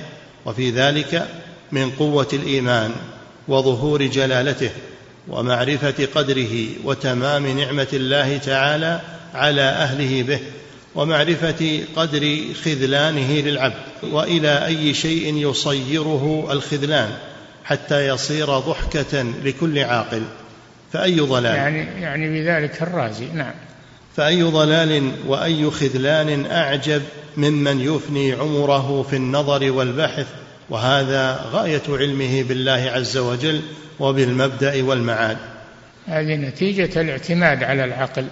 [0.45, 1.27] وفي ذلك
[1.71, 2.91] من قوة الإيمان
[3.47, 4.69] وظهور جلالته
[5.27, 9.01] ومعرفة قدره وتمام نعمة الله تعالى
[9.33, 10.39] على أهله به
[10.95, 13.73] ومعرفة قدر خذلانه للعبد
[14.03, 17.09] وإلى أي شيء يصيره الخذلان
[17.63, 20.23] حتى يصير ضحكة لكل عاقل.
[20.93, 23.25] فأي ضلال؟ يعني يعني بذلك الرازي.
[23.25, 23.53] نعم.
[24.15, 27.01] فأي ضلال وأي خذلان أعجب
[27.37, 30.27] ممن يفني عمره في النظر والبحث
[30.69, 33.61] وهذا غاية علمه بالله عز وجل
[33.99, 35.37] وبالمبدأ والمعاد.
[36.05, 38.25] هذه نتيجة الاعتماد على العقل.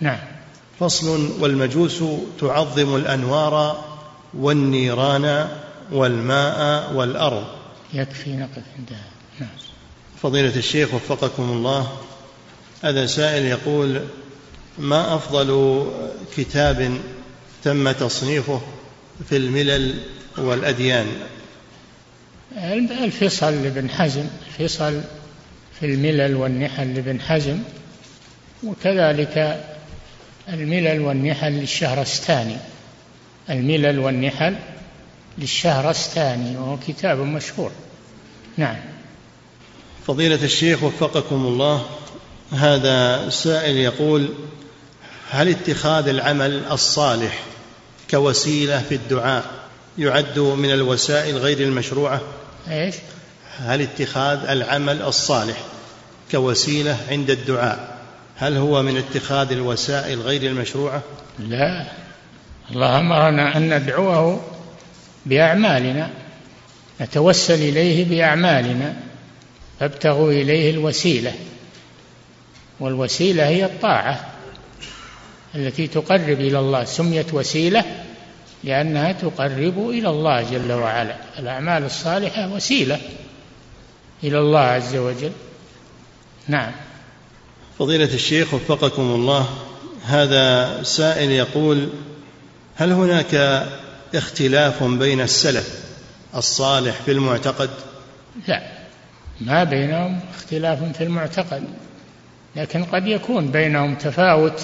[0.00, 0.18] نعم.
[0.80, 2.04] فصل والمجوس
[2.40, 3.84] تعظم الأنوار
[4.34, 5.48] والنيران
[5.92, 7.44] والماء والأرض.
[7.94, 9.04] يكفي نقف عندها
[9.40, 9.48] نعم.
[10.22, 11.92] فضيلة الشيخ وفقكم الله
[12.82, 14.00] هذا سائل يقول
[14.78, 15.82] ما أفضل
[16.36, 16.98] كتاب
[17.64, 18.60] تم تصنيفه
[19.28, 19.94] في الملل
[20.38, 21.06] والأديان؟
[23.04, 25.00] الفصل لابن حزم الفصل
[25.80, 27.58] في الملل والنحل لابن حزم
[28.64, 29.64] وكذلك
[30.48, 32.56] الملل والنحل للشهرستاني.
[33.50, 34.56] الملل والنحل
[35.38, 37.70] للشهرستاني وهو كتاب مشهور.
[38.56, 38.76] نعم.
[40.06, 41.86] فضيلة الشيخ وفقكم الله
[42.52, 44.28] هذا سائل يقول
[45.30, 47.40] هل اتخاذ العمل الصالح
[48.10, 49.44] كوسيلة في الدعاء
[49.98, 52.20] يعد من الوسائل غير المشروعة؟
[52.70, 52.94] إيش؟
[53.58, 55.56] هل اتخاذ العمل الصالح
[56.30, 57.96] كوسيلة عند الدعاء؟
[58.36, 61.02] هل هو من اتخاذ الوسائل غير المشروعة؟
[61.38, 61.84] لا.
[62.70, 64.40] الله أمرنا أن ندعوه
[65.26, 66.10] بأعمالنا
[67.00, 68.96] نتوسل إليه بأعمالنا
[69.80, 71.32] فابتغوا إليه الوسيلة
[72.80, 74.35] والوسيلة هي الطاعة.
[75.56, 77.84] التي تقرب إلى الله سميت وسيلة
[78.64, 81.16] لأنها تقرب إلى الله جل وعلا.
[81.38, 83.00] الأعمال الصالحة وسيلة
[84.24, 85.32] إلى الله عز وجل.
[86.48, 86.72] نعم.
[87.78, 89.48] فضيلة الشيخ وفقكم الله
[90.04, 91.88] هذا سائل يقول
[92.76, 93.34] هل هناك
[94.14, 95.80] اختلاف بين السلف
[96.34, 97.70] الصالح في المعتقد؟
[98.48, 98.62] لا
[99.40, 101.64] ما بينهم اختلاف في المعتقد
[102.56, 104.62] لكن قد يكون بينهم تفاوت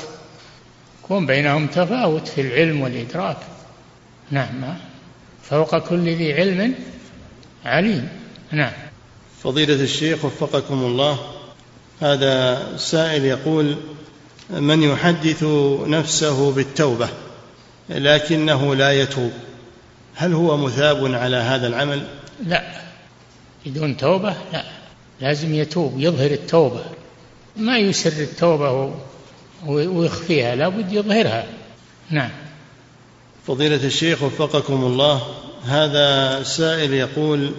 [1.13, 3.37] يكون بينهم تفاوت في العلم والإدراك.
[4.31, 4.75] نعم.
[5.43, 6.75] فوق كل ذي علم
[7.65, 8.09] عليم.
[8.53, 8.73] نعم.
[9.43, 11.19] فضيلة الشيخ وفقكم الله
[12.01, 13.77] هذا سائل يقول
[14.51, 15.45] من يحدث
[15.87, 17.09] نفسه بالتوبة
[17.89, 19.33] لكنه لا يتوب
[20.15, 22.07] هل هو مثاب على هذا العمل؟
[22.47, 22.63] لا.
[23.67, 24.65] بدون توبة لا.
[25.21, 26.85] لازم يتوب يظهر التوبة.
[27.57, 28.95] ما يسر التوبة
[29.67, 31.47] ويخفيها لابد يظهرها.
[32.11, 32.31] نعم.
[33.47, 35.23] فضيلة الشيخ وفقكم الله
[35.67, 37.53] هذا سائل يقول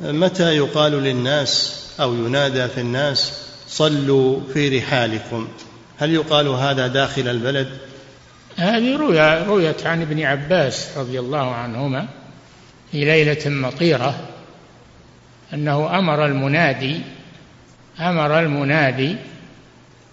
[0.00, 3.32] متى يقال للناس أو ينادى في الناس
[3.68, 5.48] صلوا في رحالكم
[5.98, 7.68] هل يقال هذا داخل البلد؟
[8.56, 12.06] هذه رؤيا رويت عن ابن عباس رضي الله عنهما
[12.92, 14.28] في ليلة مطيرة
[15.54, 17.00] أنه أمر المنادي
[18.00, 19.16] أمر المنادي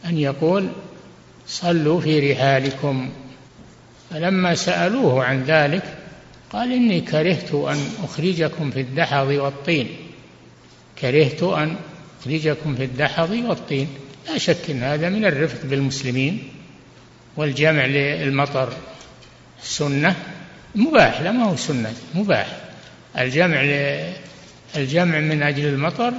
[0.05, 0.69] أن يقول
[1.47, 3.09] صلوا في رحالكم.
[4.09, 5.83] فلما سألوه عن ذلك
[6.53, 9.87] قال إني كرهت أن أخرجكم في الدحض والطين.
[11.01, 11.75] كرهت أن
[12.21, 13.87] أخرجكم في الدحض والطين.
[14.29, 16.43] لا شك أن هذا من الرفق بالمسلمين
[17.37, 18.73] والجمع للمطر.
[19.61, 20.15] سنة
[20.75, 22.57] مباح لا ما هو سنة مباح.
[23.17, 23.61] الجمع
[24.75, 26.13] الجمع من أجل المطر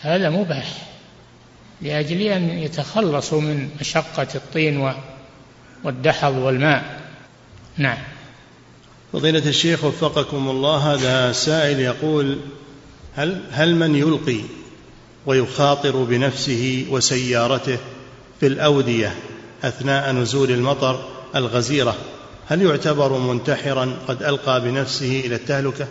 [0.00, 0.90] هذا مباح.
[1.82, 4.92] لأجل أن يتخلصوا من مشقة الطين
[5.84, 7.00] والدحض والماء.
[7.76, 7.98] نعم.
[9.12, 12.38] فضيلة الشيخ وفقكم الله هذا سائل يقول
[13.16, 14.40] هل هل من يلقي
[15.26, 17.78] ويخاطر بنفسه وسيارته
[18.40, 19.14] في الأودية
[19.64, 21.96] أثناء نزول المطر الغزيرة
[22.48, 25.88] هل يعتبر منتحرا قد ألقى بنفسه إلى التهلكة؟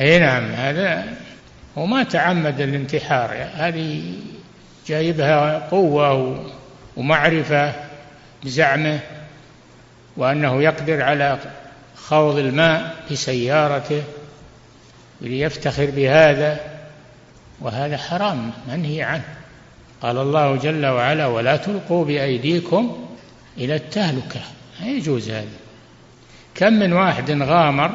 [0.00, 1.04] أي نعم هذا
[1.78, 4.02] هو ما تعمد الانتحار هذه
[4.86, 6.44] جايبها قوة
[6.96, 7.72] ومعرفة
[8.44, 9.00] بزعمه
[10.16, 11.38] وأنه يقدر على
[11.96, 14.02] خوض الماء بسيارته
[15.20, 16.60] ليفتخر بهذا
[17.60, 19.24] وهذا حرام منهي عنه.
[20.02, 23.08] قال الله جل وعلا ولا تلقوا بأيديكم
[23.58, 24.40] إلى التهلكة.
[24.80, 25.46] لا يجوز هذا.
[26.54, 27.90] كم من واحد غامر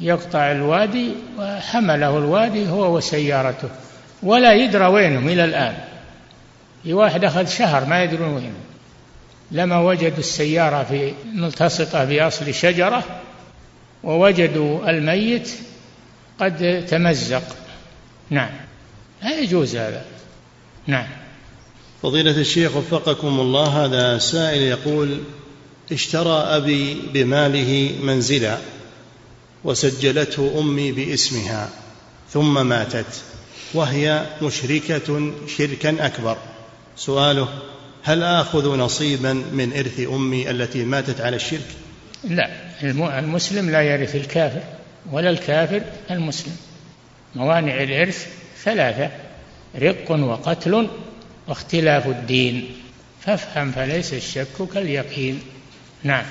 [0.00, 3.68] يقطع الوادي وحمله الوادي هو وسيارته.
[4.26, 5.74] ولا يدرى وينهم إلى الآن.
[6.82, 8.64] في واحد أخذ شهر ما يدرون وينهم.
[9.50, 13.04] لما وجدوا السيارة في ملتصقة بأصل شجرة
[14.04, 15.50] ووجدوا الميت
[16.40, 17.42] قد تمزق.
[18.30, 18.50] نعم.
[19.22, 20.04] لا يجوز هذا.
[20.86, 21.06] نعم.
[22.02, 25.20] فضيلة الشيخ وفقكم الله هذا سائل يقول
[25.92, 28.58] اشترى أبي بماله منزلا
[29.64, 31.68] وسجلته أمي باسمها
[32.32, 33.22] ثم ماتت.
[33.74, 36.36] وهي مشركة شركا أكبر.
[36.96, 37.48] سؤاله
[38.02, 41.66] هل آخذ نصيبا من إرث أمي التي ماتت على الشرك؟
[42.24, 42.50] لا
[43.18, 44.62] المسلم لا يرث الكافر
[45.12, 46.56] ولا الكافر المسلم.
[47.34, 48.26] موانع الإرث
[48.64, 49.10] ثلاثة
[49.78, 50.88] رق وقتل
[51.48, 52.70] واختلاف الدين.
[53.20, 55.40] فافهم فليس الشك كاليقين.
[56.04, 56.24] نعم.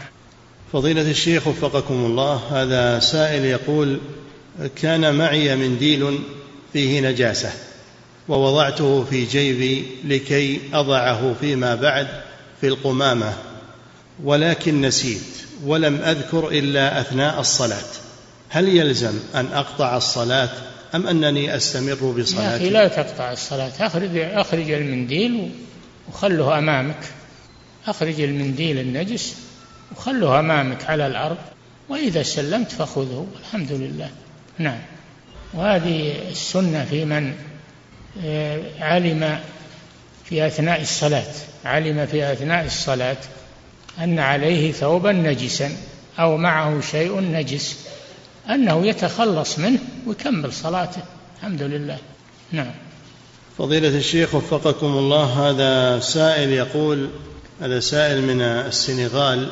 [0.74, 4.00] فضيلة الشيخ وفقكم الله هذا سائل يقول
[4.82, 6.20] كان معي منديل
[6.76, 7.52] فيه نجاسة
[8.28, 12.08] ووضعته في جيبي لكي أضعه فيما بعد
[12.62, 13.34] في القمامة
[14.24, 15.22] ولكن نسيت
[15.64, 17.88] ولم أذكر إلا أثناء الصلاة.
[18.50, 20.50] هل يلزم أن أقطع الصلاة
[20.96, 25.52] أم أنني أستمر بصلاتي يا أخي لا تقطع الصلاة أخرج, أخرج المنديل
[26.10, 27.00] وخله أمامك.
[27.88, 29.36] أخرج المنديل النجس
[29.92, 31.38] وخله أمامك على الأرض
[31.90, 34.10] وإذا سلمت فخذه الحمد لله.
[34.58, 34.80] نعم.
[35.54, 37.34] وهذه السنة في من؟
[38.26, 39.40] آه، علم
[40.24, 41.34] في أثناء الصلاة.
[41.66, 43.18] علم في أثناء الصلاة
[44.00, 45.72] أن عليه ثوبا نجسا
[46.20, 47.80] أو معه شيء نجس
[48.50, 51.02] أنه يتخلص منه ويكمل صلاته.
[51.38, 51.98] الحمد لله.
[52.52, 52.72] نعم.
[53.58, 57.10] فضيلة الشيخ وفقكم الله هذا سائل يقول
[57.62, 59.50] هذا سائل من السنغال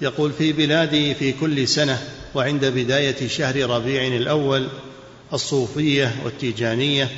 [0.00, 2.02] يقول في بلادي في كل سنة
[2.34, 4.68] وعند بداية شهر ربيع الأول
[5.32, 7.08] الصوفية والتيجانية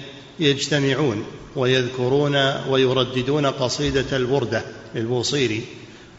[0.41, 1.25] يجتمعون
[1.57, 2.37] ويذكرون
[2.69, 4.63] ويرددون قصيدة البردة
[4.95, 5.65] للبوصيري.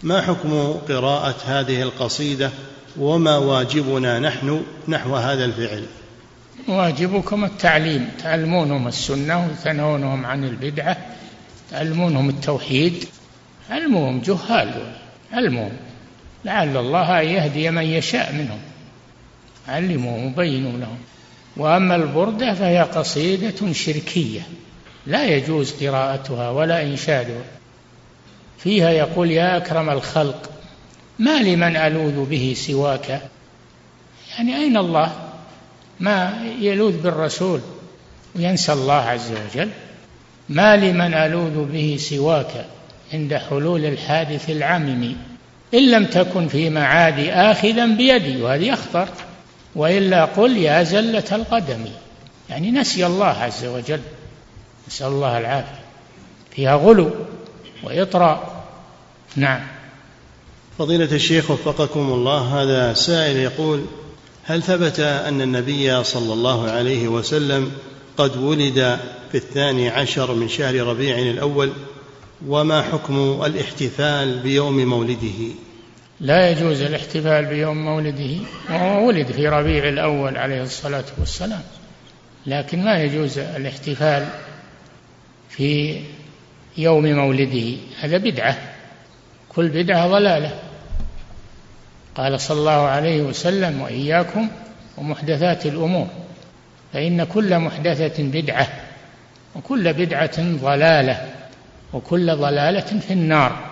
[0.03, 2.51] ما حكم قراءة هذه القصيدة
[2.97, 5.85] وما واجبنا نحن نحو هذا الفعل؟
[6.67, 8.09] واجبكم التعليم.
[8.23, 10.97] تعلمونهم السنة وتنهونهم عن البدعة.
[11.71, 13.05] تعلمونهم التوحيد.
[13.69, 14.93] علموهم جهال.
[15.31, 15.77] علموهم.
[16.45, 18.59] لعل الله أن يهدي من يشاء منهم.
[19.67, 20.97] علموهم وبينوا لهم.
[21.57, 24.41] وأما البردة فهي قصيدة شركية
[25.07, 27.43] لا يجوز قراءتها ولا إنشادها.
[28.57, 30.49] فيها يقول يا أكرم الخلق
[31.19, 33.21] ما لمن ألوذ به سواك؟
[34.37, 35.11] يعني أين الله؟
[35.99, 37.61] ما يلوذ بالرسول
[38.35, 39.69] وينسى الله عز وجل.
[40.49, 42.65] ما لمن ألوذ به سواك
[43.13, 45.15] عند حلول الحادث العمم
[45.73, 48.41] إن لم تكن في معادي آخذا بيدي.
[48.41, 49.07] وهذه أخطر.
[49.75, 51.85] وإلا قل يا زلة القدم.
[52.49, 54.01] يعني نسي الله عز وجل.
[54.87, 55.79] نسأل الله العافية.
[56.55, 57.11] فيها غلو
[57.83, 58.63] وإطراء.
[59.35, 59.61] نعم.
[60.79, 63.85] فضيلة الشيخ وفقكم الله هذا سائل يقول
[64.43, 67.71] هل ثبت أن النبي صلى الله عليه وسلم
[68.17, 68.99] قد ولد
[69.31, 71.71] في الثاني عشر من شهر ربيع الأول؟
[72.47, 75.53] وما حكم الاحتفال بيوم مولده؟
[76.21, 78.35] لا يجوز الاحتفال بيوم مولده
[78.69, 81.61] وهو ولد في ربيع الأول عليه الصلاة والسلام
[82.45, 84.27] لكن ما يجوز الاحتفال
[85.49, 86.01] في
[86.77, 88.57] يوم مولده هذا بدعة
[89.49, 90.59] كل بدعة ضلالة.
[92.15, 94.47] قال صلى الله عليه وسلم وإياكم
[94.97, 96.07] ومحدثات الأمور
[96.93, 98.67] فإن كل محدثة بدعة
[99.55, 101.29] وكل بدعة ضلالة
[101.93, 103.70] وكل ضلالة في النار.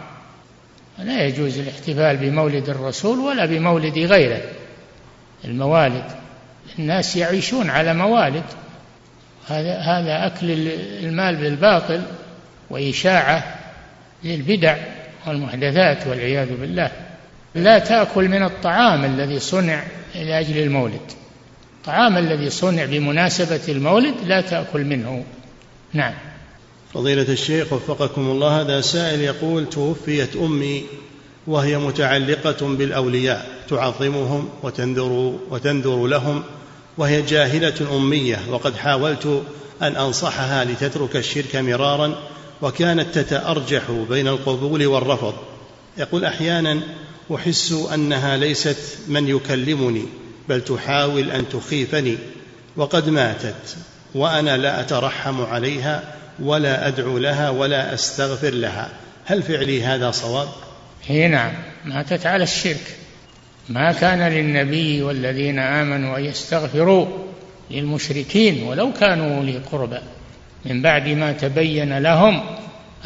[1.04, 4.42] لا يجوز الاحتفال بمولد الرسول ولا بمولد غيره.
[5.46, 6.04] الموالد
[6.80, 8.44] الناس يعيشون على موالد.
[9.48, 10.52] هذا هذا أكل
[11.04, 12.02] المال بالباطل
[12.70, 13.44] وإشاعة
[14.24, 14.78] للبدع
[15.28, 16.92] والمحدثات والعياذ بالله.
[17.56, 19.84] لا تأكل من الطعام الذي صنع
[20.16, 21.12] لأجل المولد.
[21.78, 25.24] الطعام الذي صنع بمناسبة المولد لا تأكل منه.
[25.94, 26.14] نعم.
[26.94, 30.86] فضيلة الشيخ وفقكم الله هذا سائل يقول توفيت أمي
[31.48, 36.44] وهي متعلقة بالأولياء تعظمهم وتنذر وتنذر لهم
[36.98, 39.44] وهي جاهلة أمية وقد حاولت
[39.82, 42.16] أن أنصحها لتترك الشرك مرارا
[42.62, 45.34] وكانت تتأرجح بين القبول والرفض.
[45.98, 46.80] يقول أحيانا
[47.36, 48.78] أحس أنها ليست
[49.08, 50.06] من يكلمني
[50.50, 52.18] بل تحاول أن تخيفني
[52.78, 53.78] وقد ماتت.
[54.16, 56.04] وأنا لا أترحم عليها
[56.40, 58.90] ولا أدعو لها ولا أستغفر لها.
[59.26, 60.48] هل فعلي هذا صواب؟
[61.08, 61.52] هي نعم.
[61.86, 62.98] ماتت على الشرك.
[63.70, 67.08] ما كان للنبي والذين آمنوا أن يستغفروا
[67.72, 70.00] للمشركين ولو كانوا أولي قربى.
[70.66, 72.42] من بعد ما تبين لهم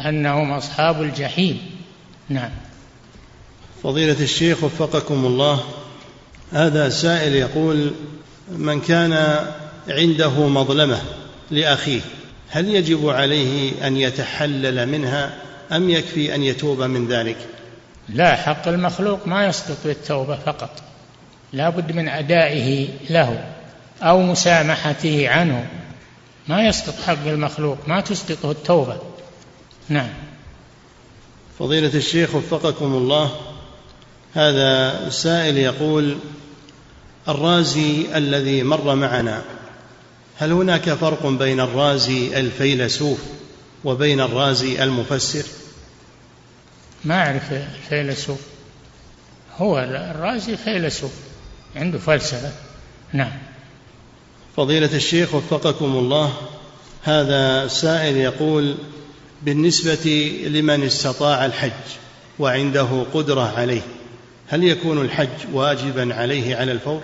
[0.00, 1.60] أنهم أصحاب الجحيم.
[2.28, 2.50] نعم.
[3.82, 5.64] فضيلة الشيخ وفقكم الله
[6.52, 7.92] هذا سائل يقول
[8.48, 9.38] من كان
[9.88, 11.00] عنده مظلمة
[11.50, 12.00] لأخيه.
[12.48, 15.34] هل يجب عليه أن يتحلل منها
[15.72, 17.36] أم يكفي أن يتوب من ذلك؟
[18.08, 20.82] لا حق المخلوق ما يسقط بالتوبة فقط.
[21.52, 23.44] لا بد من أدائه له
[24.02, 25.68] أو مسامحته عنه.
[26.48, 28.98] ما يسقط حق المخلوق ما تسقطه التوبة.
[29.88, 30.10] نعم.
[31.58, 33.30] فضيلة الشيخ وفقكم الله
[34.34, 36.18] هذا سائل يقول
[37.28, 39.42] الرازي الذي مر معنا
[40.38, 43.18] هل هناك فرق بين الرازي الفيلسوف
[43.84, 45.44] وبين الرازي المفسر؟
[47.04, 48.40] ما أعرف الفيلسوف
[49.56, 51.12] هو الرازي فيلسوف
[51.76, 52.52] عنده فلسفة.
[53.12, 53.32] نعم.
[54.56, 56.34] فضيلة الشيخ وفقكم الله
[57.02, 58.74] هذا سائل يقول
[59.42, 61.70] بالنسبة لمن استطاع الحج
[62.38, 63.82] وعنده قدرة عليه
[64.48, 67.02] هل يكون الحج واجبا عليه على الفور؟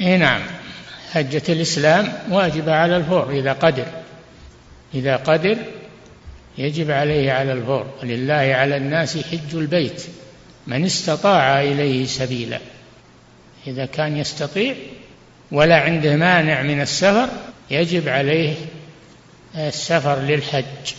[0.00, 0.42] اي نعم.
[1.12, 3.86] حجة الإسلام واجبة على الفور إذا قدر.
[4.94, 5.56] إذا قدر
[6.58, 7.86] يجب عليه على الفور.
[8.02, 10.02] ولله على الناس حج البيت
[10.66, 12.58] من استطاع إليه سبيلا.
[13.66, 14.74] إذا كان يستطيع
[15.52, 17.28] ولا عنده مانع من السفر
[17.70, 18.54] يجب عليه
[19.56, 20.94] السفر للحج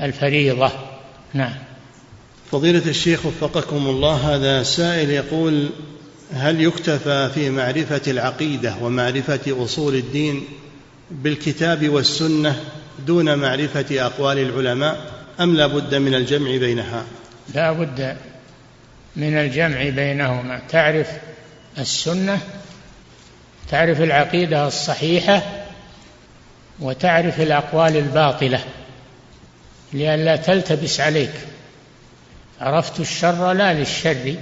[0.00, 0.72] الفريضة.
[1.34, 1.54] نعم.
[2.50, 5.70] فضيلة الشيخ وفقكم الله هذا سائل يقول
[6.34, 10.44] هل يكتفى في معرفة العقيدة ومعرفة أصول الدين
[11.10, 12.60] بالكتاب والسنة
[13.06, 17.04] دون معرفة أقوال العلماء أم لا بد من الجمع بينها؟
[17.54, 18.16] لا بد
[19.16, 20.60] من الجمع بينهما.
[20.68, 21.08] تعرف
[21.78, 22.40] السنة
[23.70, 25.42] تعرف العقيدة الصحيحة
[26.80, 28.64] وتعرف الأقوال الباطلة
[29.92, 31.32] لئلا تلتبس عليك.
[32.60, 34.36] عرفت الشر لا للشر.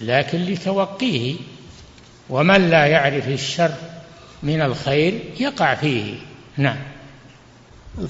[0.00, 1.34] لكن لتوقيه.
[2.30, 3.74] ومن لا يعرف الشر
[4.42, 6.14] من الخير يقع فيه.
[6.56, 6.78] نعم.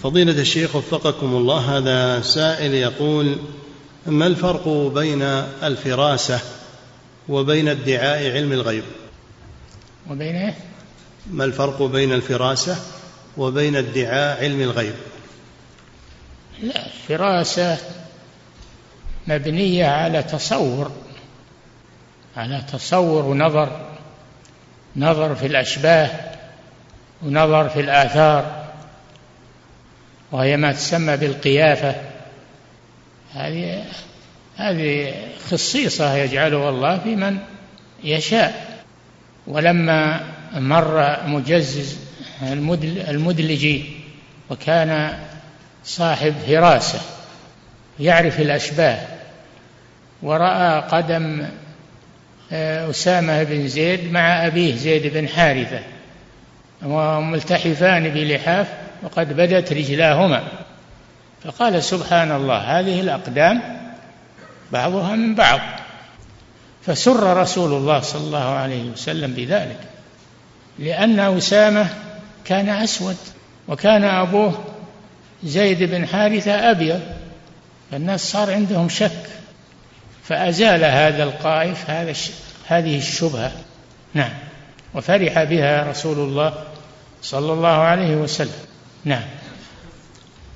[0.03, 3.37] فضيلة الشيخ وفقكم الله هذا سائل يقول
[4.07, 5.23] ما الفرق بين
[5.63, 6.41] الفراسة
[7.29, 8.85] وبين ادعاء علم الغيب؟
[10.11, 10.55] وبين إيه؟
[11.31, 12.77] ما الفرق بين الفراسة
[13.37, 14.95] وبين ادعاء علم الغيب؟
[16.63, 17.79] لا الفراسة
[19.27, 20.91] مبنية على تصور.
[22.37, 23.81] على تصور ونظر
[24.97, 26.11] نظر في الأشباه
[27.23, 28.65] ونظر في الآثار
[30.33, 31.95] وهي ما تسمى بالقيافة.
[33.35, 33.85] هذه
[34.57, 35.15] هذه
[35.51, 37.39] خصيصة يجعلها الله في من
[38.05, 38.83] يشاء.
[39.47, 40.21] ولما
[40.53, 41.99] مر مجزز
[43.09, 43.85] المدلجي
[44.51, 45.19] وكان
[45.85, 47.01] صاحب فراسة
[48.01, 48.99] يعرف الأشباه
[50.23, 51.47] ورأى قدم
[52.53, 55.81] أسامة بن زيد مع أبيه زيد بن حارثة.
[56.83, 58.67] وملتحفان بلحاف
[59.03, 60.43] وقد بدت رجلاهما.
[61.45, 63.63] فقال سبحان الله هذه الأقدام
[64.73, 65.61] بعضها من بعض.
[66.83, 69.81] فسر رسول الله صلى الله عليه وسلم بذلك
[70.79, 71.87] لأن أسامة
[72.45, 73.17] كان أسود
[73.69, 74.65] وكان أبوه
[75.45, 77.01] زيد بن حارثة أبيض.
[77.91, 79.27] فالناس صار عندهم شك.
[80.31, 82.15] فأزال هذا القائف هذا
[82.67, 83.53] هذه الشبهة.
[84.15, 84.33] نعم.
[84.95, 86.55] وفرح بها رسول الله
[87.23, 88.61] صلى الله عليه وسلم.
[89.05, 89.23] نعم.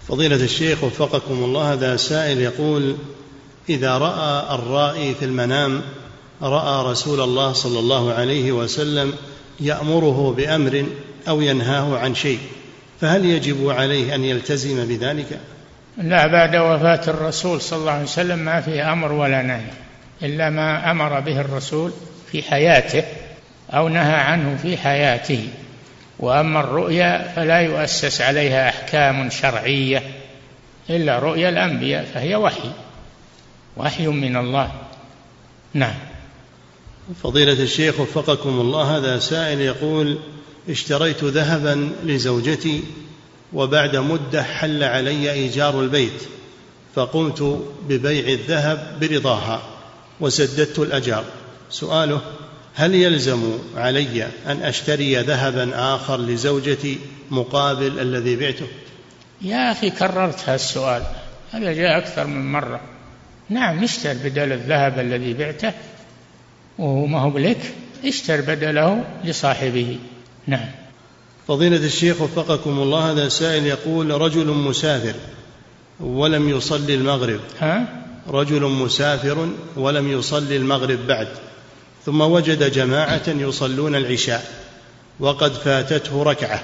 [0.09, 2.97] فضيلة الشيخ وفقكم الله هذا سائل يقول
[3.69, 5.83] إذا رأى الرائي في المنام
[6.43, 9.13] رأى رسول الله صلى الله عليه وسلم
[9.61, 10.87] يأمره بأمر
[11.29, 12.39] أو ينهاه عن شيء
[13.01, 15.41] فهل يجب عليه أن يلتزم بذلك؟
[15.97, 19.71] لا بعد وفاة الرسول صلى الله عليه وسلم ما فيه أمر ولا نهي
[20.23, 21.93] إلا ما أمر به الرسول
[22.33, 23.05] في حياته
[23.71, 25.49] أو نهى عنه في حياته.
[26.19, 30.03] وأما الرؤيا فلا يؤسس عليها أحكام شرعية
[30.91, 32.71] إلا رؤيا الأنبياء فهي وحي
[33.77, 34.73] وحي من الله.
[35.75, 35.95] نعم.
[37.23, 40.19] فضيلة الشيخ وفقكم الله هذا سائل يقول
[40.69, 42.83] اشتريت ذهبا لزوجتي
[43.55, 46.23] وبعد مدة حل علي إيجار البيت
[46.95, 49.63] فقمت ببيع الذهب برضاها
[50.21, 51.25] وسددت الأجار.
[51.71, 52.21] سؤاله
[52.75, 56.99] هل يلزم علي أن أشتري ذهبا آخر لزوجتي
[57.31, 58.67] مقابل الذي بعته؟
[59.43, 61.03] يا أخي كررت هذا السؤال
[61.53, 62.81] هذا جاء أكثر من مرة.
[63.51, 65.73] نعم اشتر بدل الذهب الذي بعته
[66.79, 67.73] وهو ما هو لك
[68.05, 69.99] اشتر بدله لصاحبه.
[70.47, 70.84] نعم.
[71.49, 75.15] فضيلة الشيخ وفقكم الله هذا سائل يقول رجل مسافر
[76.01, 77.41] ولم يصلي المغرب.
[77.61, 81.29] ها؟ رجل مسافر ولم يصلي المغرب بعد
[82.07, 84.45] ثم وجد جماعة يصلون العشاء
[85.21, 86.63] وقد فاتته ركعة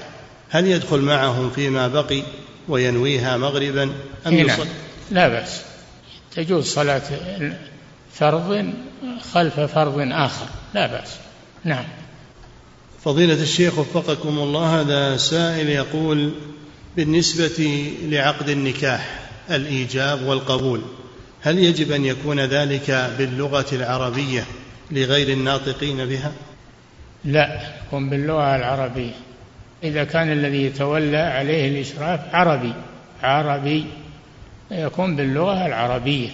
[0.51, 2.22] هل يدخل معهم فيما بقي
[2.68, 3.83] وينويها مغربا
[4.26, 4.47] أم نعم.
[4.47, 4.70] يصلي؟
[5.11, 5.62] لا بأس.
[6.37, 7.03] تجوز صلاة
[8.12, 8.72] فرض
[9.33, 10.47] خلف فرض آخر.
[10.74, 11.16] لا بأس.
[11.64, 11.85] نعم.
[13.05, 16.33] فضيلة الشيخ وفقكم الله هذا سائل يقول
[16.97, 19.21] بالنسبة لعقد النكاح
[19.51, 20.81] الإيجاب والقبول
[21.43, 24.45] هل يجب أن يكون ذلك باللغة العربية
[24.91, 26.33] لغير الناطقين بها؟
[27.25, 29.13] لا يكون باللغة العربية.
[29.85, 32.73] إذا كان الذي يتولى عليه الإشراف عربي
[33.23, 33.85] عربي
[34.71, 36.29] يكون باللغة العربية.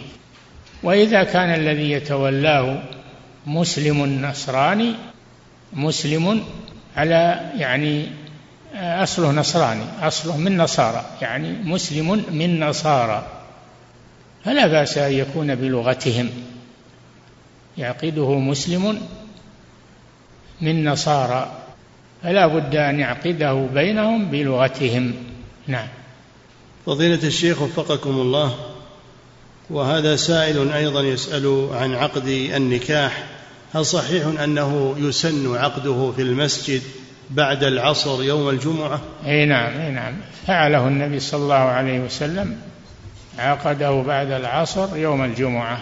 [0.83, 2.83] وإذا كان الذي يتولاه
[3.47, 4.95] مسلم نصراني
[5.73, 6.45] مسلم
[6.97, 8.07] على يعني
[8.75, 13.27] أصله نصراني أصله من نصارى يعني مسلم من نصارى.
[14.45, 16.31] فلا بأس أن يكون بلغتهم.
[17.79, 19.01] يعقده مسلم
[20.61, 21.63] من نصارى.
[22.23, 25.15] فلا بد أن يعقده بينهم بلغتهم.
[25.67, 25.89] نعم.
[26.87, 28.55] فضيلة الشيخ وفقكم الله
[29.71, 33.36] وهذا سائل أيضا يسأل عن عقد النكاح.
[33.75, 36.83] هل صحيح أنه يسن عقده في المسجد
[37.31, 40.15] بعد العصر يوم الجمعة؟ أي نعم أي نعم.
[40.47, 42.57] فعله النبي صلى الله عليه وسلم
[43.39, 45.81] عقده بعد العصر يوم الجمعة.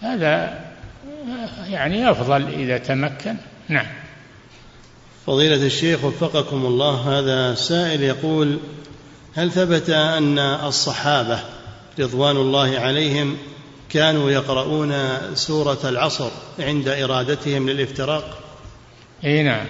[0.00, 0.60] هذا
[1.68, 3.36] يعني أفضل إذا تمكن.
[3.68, 3.86] نعم.
[5.26, 8.58] فضيلة الشيخ وفقكم الله هذا سائل يقول
[9.34, 11.40] هل ثبت أن الصحابة
[11.98, 13.36] رضوان الله عليهم
[13.92, 14.94] كانوا يقرؤون
[15.34, 18.38] سورة العصر عند إرادتهم للافتراق؟
[19.24, 19.66] إي نعم.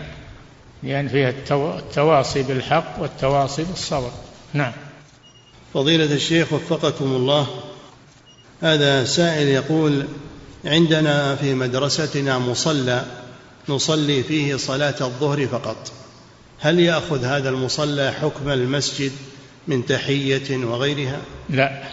[0.83, 4.11] لأن فيها التواصي بالحق والتواصي بالصبر.
[4.53, 4.73] نعم.
[5.75, 7.47] فضيلة الشيخ وفقكم الله
[8.61, 10.07] هذا سائل يقول
[10.65, 13.05] عندنا في مدرستنا مصلى
[13.69, 15.93] نصلي فيه صلاة الظهر فقط.
[16.61, 19.13] هل يأخذ هذا المصلى حكم المسجد
[19.69, 21.21] من تحية وغيرها؟
[21.51, 21.92] لا.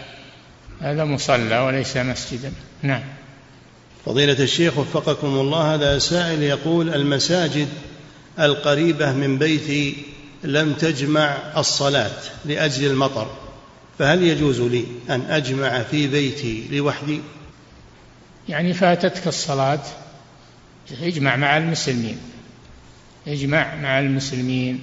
[0.82, 2.52] هذا مصلى وليس مسجدا.
[2.82, 3.04] نعم.
[4.06, 7.68] فضيلة الشيخ وفقكم الله هذا سائل يقول المساجد
[8.40, 9.96] القريبة من بيتي
[10.44, 12.12] لم تجمع الصلاة
[12.46, 13.28] لأجل المطر
[14.00, 17.22] فهل يجوز لي أن أجمع في بيتي لوحدي؟
[18.50, 19.82] يعني فاتتك الصلاة
[21.02, 22.18] اجمع مع المسلمين.
[23.28, 24.80] اجمع مع المسلمين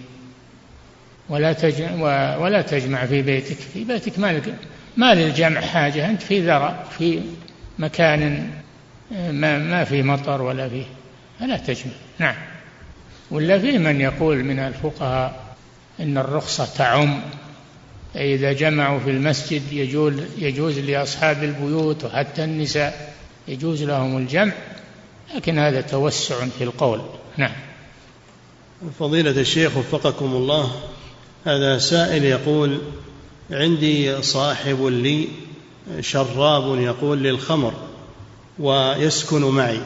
[1.28, 3.56] ولا تجمع ولا تجمع في بيتك.
[3.74, 4.40] في بيتك ما
[4.96, 7.20] ما للجمع حاجة أنت في ذرة في
[7.78, 8.50] مكان
[9.10, 10.84] ما ما في مطر ولا فيه
[11.40, 11.92] فلا تجمع.
[12.18, 12.34] نعم.
[13.30, 15.54] ولا في من يقول من الفقهاء
[16.00, 17.20] إن الرخصة تعم.
[18.16, 23.14] إذا جمعوا في المسجد يجوز يجوز لأصحاب البيوت وحتى النساء
[23.48, 24.52] يجوز لهم الجمع
[25.34, 27.00] لكن هذا توسع في القول.
[27.36, 27.52] نعم.
[28.98, 30.72] فضيلة الشيخ وفقكم الله
[31.46, 32.80] هذا سائل يقول
[33.50, 35.28] عندي صاحب لي
[36.00, 37.74] شراب يقول للخمر
[38.58, 39.80] ويسكن معي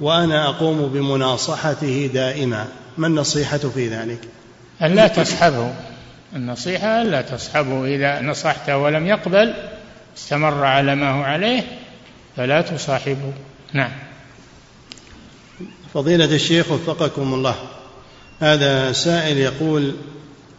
[0.00, 2.68] وأنا أقوم بمناصحته دائما.
[2.98, 4.20] ما النصيحة في ذلك؟
[4.82, 5.74] أن لا تصحبه
[6.36, 9.54] النصيحة أن لا تصحبه إذا نصحته ولم يقبل
[10.16, 11.62] استمر على ما هو عليه
[12.36, 13.32] فلا تصاحبه.
[13.72, 13.92] نعم.
[15.94, 17.54] فضيلة الشيخ وفقكم الله
[18.40, 19.94] هذا سائل يقول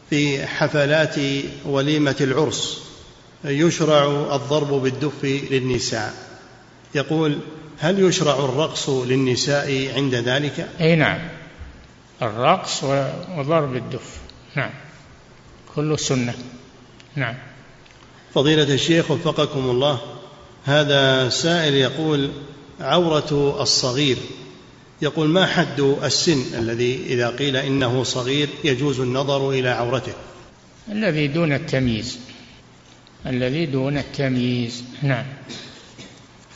[0.09, 1.15] في حفلات
[1.65, 2.83] وليمة العرس
[3.45, 6.13] يشرع الضرب بالدف للنساء.
[6.95, 7.39] يقول
[7.79, 11.19] هل يشرع الرقص للنساء عند ذلك؟ أي نعم.
[12.21, 12.83] الرقص
[13.37, 14.17] وضرب الدف.
[14.55, 14.71] نعم.
[15.75, 16.33] كله سنة.
[17.15, 17.35] نعم.
[18.33, 19.99] فضيلة الشيخ وفقكم الله
[20.65, 22.31] هذا سائل يقول
[22.79, 24.17] عورة الصغير
[25.01, 30.13] يقول ما حد السن الذي إذا قيل إنه صغير يجوز النظر إلى عورته؟
[30.91, 32.19] الذي دون التمييز.
[33.25, 34.83] الذي دون التمييز.
[35.03, 35.25] نعم.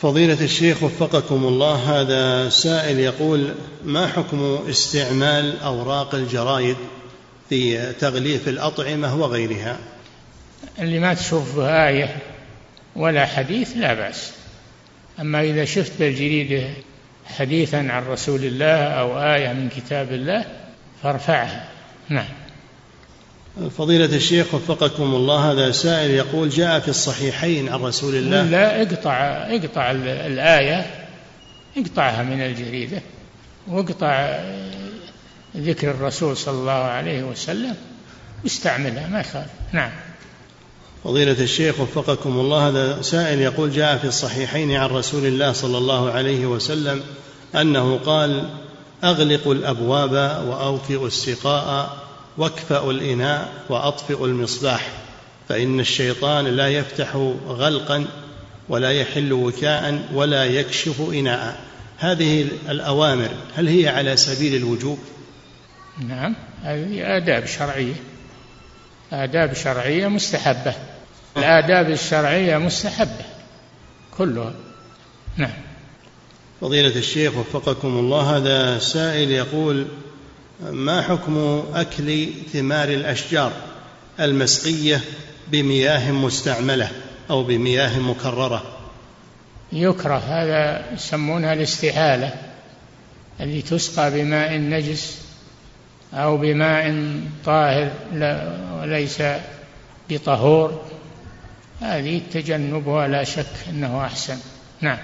[0.01, 3.53] فضيلة الشيخ وفقكم الله هذا سائل يقول
[3.85, 6.77] ما حكم استعمال أوراق الجرايد
[7.49, 9.77] في تغليف الأطعمة وغيرها؟
[10.79, 12.17] اللي ما تشوف آية
[12.95, 14.31] ولا حديث لا بأس.
[15.19, 16.69] أما إذا شفت بالجريدة
[17.37, 20.45] حديثا عن رسول الله أو آية من كتاب الله
[21.03, 21.67] فارفعها.
[22.09, 22.25] نعم.
[23.77, 28.43] فضيلة الشيخ وفقكم الله هذا سائل يقول جاء في الصحيحين عن رسول الله.
[28.43, 29.13] لا اقطع
[29.49, 30.85] اقطع الآية
[31.77, 33.01] اقطعها من الجريدة
[33.67, 34.39] واقطع
[35.57, 37.75] ذكر الرسول صلى الله عليه وسلم
[38.43, 39.51] واستعملها ما يخالف.
[39.71, 39.91] نعم.
[41.07, 46.11] فضيلة الشيخ وفقكم الله هذا سائل يقول جاء في الصحيحين عن رسول الله صلى الله
[46.11, 47.03] عليه وسلم
[47.55, 48.49] أنه قال
[49.03, 50.11] أغلقوا الأبواب
[50.47, 51.97] وأوطئوا السقاء
[52.37, 54.91] واكفأوا الإناء وأطفئوا المصباح
[55.49, 57.15] فإن الشيطان لا يفتح
[57.47, 58.05] غلقا
[58.69, 61.59] ولا يحل وكاء ولا يكشف إناء.
[61.97, 64.99] هذه الأوامر هل هي على سبيل الوجوب؟
[66.07, 67.95] نعم هذه آداب شرعية.
[69.11, 70.96] آداب شرعية مستحبة.
[71.37, 73.25] الآداب الشرعية مستحبة.
[74.17, 74.53] كلها.
[75.37, 75.53] نعم.
[76.61, 79.87] فضيلة الشيخ وفقكم الله هذا سائل يقول
[80.61, 83.51] ما حكم أكل ثمار الأشجار
[84.19, 85.01] المسقية
[85.47, 86.91] بمياه مستعملة
[87.29, 88.63] أو بمياه مكررة؟
[89.71, 90.17] يكره.
[90.17, 92.33] هذا يسمونها الاستحالة
[93.39, 95.21] اللي تسقى بماء نجس
[96.13, 97.11] أو بماء
[97.45, 97.91] طاهر
[98.81, 99.23] وليس
[100.09, 100.86] بطهور.
[101.81, 104.37] هذه تجنبها لا شك أنه أحسن.
[104.81, 104.97] نعم.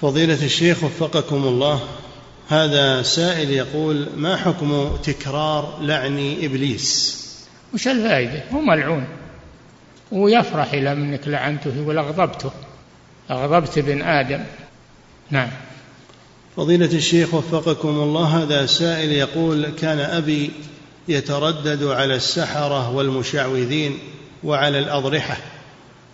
[0.00, 1.80] فضيلة الشيخ وفقكم الله
[2.48, 7.18] هذا سائل يقول ما حكم تكرار لعن إبليس؟
[7.74, 9.06] وش الفائدة؟ هو ملعون.
[10.12, 12.50] ويفرح إلى منك لعنته يقول أغضبته.
[13.30, 14.44] أغضبت ابن آدم.
[15.30, 15.50] نعم.
[16.56, 20.50] فضيلة الشيخ وفقكم الله هذا سائل يقول كان أبي
[21.08, 23.98] يتردد على السحرة والمشعوذين
[24.44, 25.36] وعلى الأضرحة.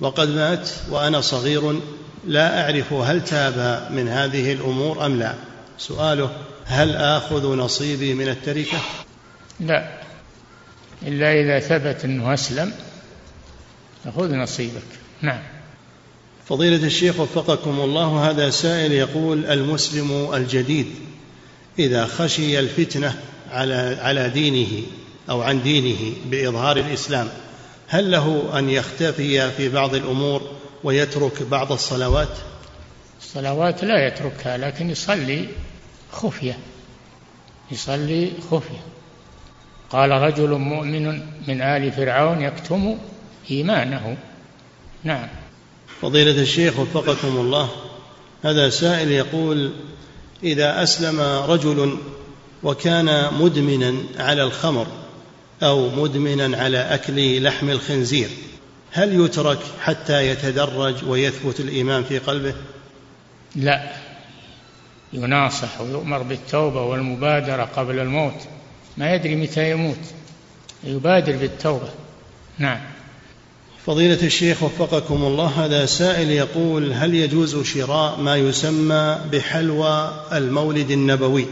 [0.01, 1.81] وقد مات وأنا صغير
[2.27, 5.35] لا أعرف هل تاب من هذه الأمور أم لا.
[5.79, 6.31] سؤاله
[6.65, 8.79] هل آخذ نصيبي من التركة؟
[9.61, 9.99] لا.
[11.03, 12.73] إلا إذا ثبت أنه أسلم
[14.17, 14.83] خذ نصيبك.
[15.23, 15.43] نعم.
[16.49, 20.87] فضيلة الشيخ وفقكم الله هذا سائل يقول المسلم الجديد
[21.79, 23.21] إذا خشي الفتنة
[23.51, 24.83] على على دينه
[25.31, 27.29] أو عن دينه بإظهار الإسلام
[27.89, 30.43] هل له أن يختفي في بعض الأمور
[30.85, 32.39] ويترك بعض الصلوات؟
[33.21, 35.49] الصلوات لا يتركها لكن يصلي
[36.13, 36.59] خفية
[37.71, 38.81] يصلي خفية.
[39.91, 42.99] قال رجل مؤمن من آل فرعون يكتم
[43.51, 44.17] إيمانه.
[45.05, 45.29] نعم.
[46.03, 47.69] فضيلة الشيخ وفقكم الله
[48.45, 49.73] هذا سائل يقول
[50.43, 51.99] إذا أسلم رجل
[52.63, 54.87] وكان مدمنا على الخمر
[55.63, 58.29] أو مدمنا على أكل لحم الخنزير.
[58.93, 62.55] هل يترك حتى يتدرج ويثبت الإيمان في قلبه؟
[63.57, 63.93] لا.
[65.13, 68.41] يناصح ويؤمر بالتوبة والمبادرة قبل الموت.
[68.97, 69.99] ما يدري متى يموت.
[70.85, 71.89] يبادر بالتوبة.
[72.59, 72.81] نعم.
[73.87, 81.47] فضيلة الشيخ وفقكم الله هذا سائل يقول هل يجوز شراء ما يسمى بحلوى المولد النبوي؟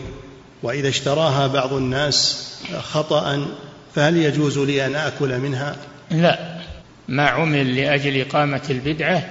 [0.62, 2.48] وإذا اشتراها بعض الناس
[2.80, 3.46] خطأ
[3.94, 5.76] فهل يجوز لي أن آكل منها؟
[6.10, 6.52] لا.
[7.08, 9.30] ما عمل لأجل إقامة البدعة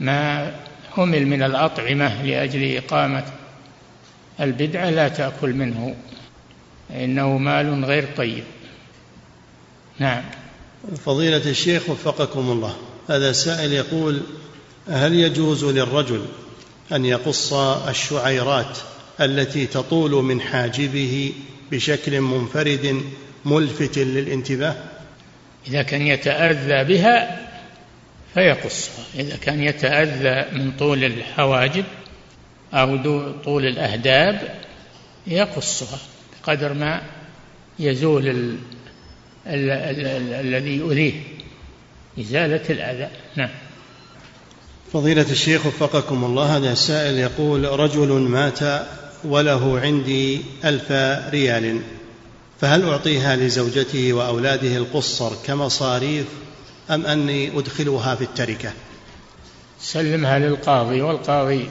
[0.00, 0.50] ما
[0.98, 3.24] عمل من الأطعمة لأجل إقامة
[4.40, 5.94] البدعة لا تأكل منه.
[6.90, 8.44] إنه مال غير طيب.
[9.98, 10.22] نعم.
[11.04, 12.76] فضيلة الشيخ وفقكم الله.
[13.08, 14.20] هذا سائل يقول
[14.88, 16.24] هل يجوز للرجل
[16.92, 17.52] أن يقص
[17.88, 18.78] الشعيرات
[19.20, 21.32] التي تطول من حاجبه
[21.70, 23.02] بشكل منفرد
[23.44, 24.76] ملفت للانتباه؟
[25.68, 27.40] إذا كان يتأذى بها
[28.34, 31.84] فيقصها إذا كان يتأذى من طول الحواجب
[32.74, 32.96] أو
[33.44, 34.54] طول الأهداب
[35.26, 35.98] يقصها
[36.42, 37.02] قدر ما
[37.78, 38.58] يزول ال
[39.46, 41.12] ال ال الذي يؤذيه.
[42.20, 43.10] إزالة الأذى.
[43.36, 43.50] نعم.
[44.92, 48.60] فضيلة الشيخ وفقكم الله هذا السائل يقول رجل مات
[49.24, 50.92] وله عندي ألف
[51.32, 51.80] ريال.
[52.64, 56.26] فهل أعطيها لزوجته وأولاده القصر كمصاريف
[56.90, 58.72] أم أني أدخلها في التركة؟
[59.80, 61.68] سلمها للقاضي والقاضي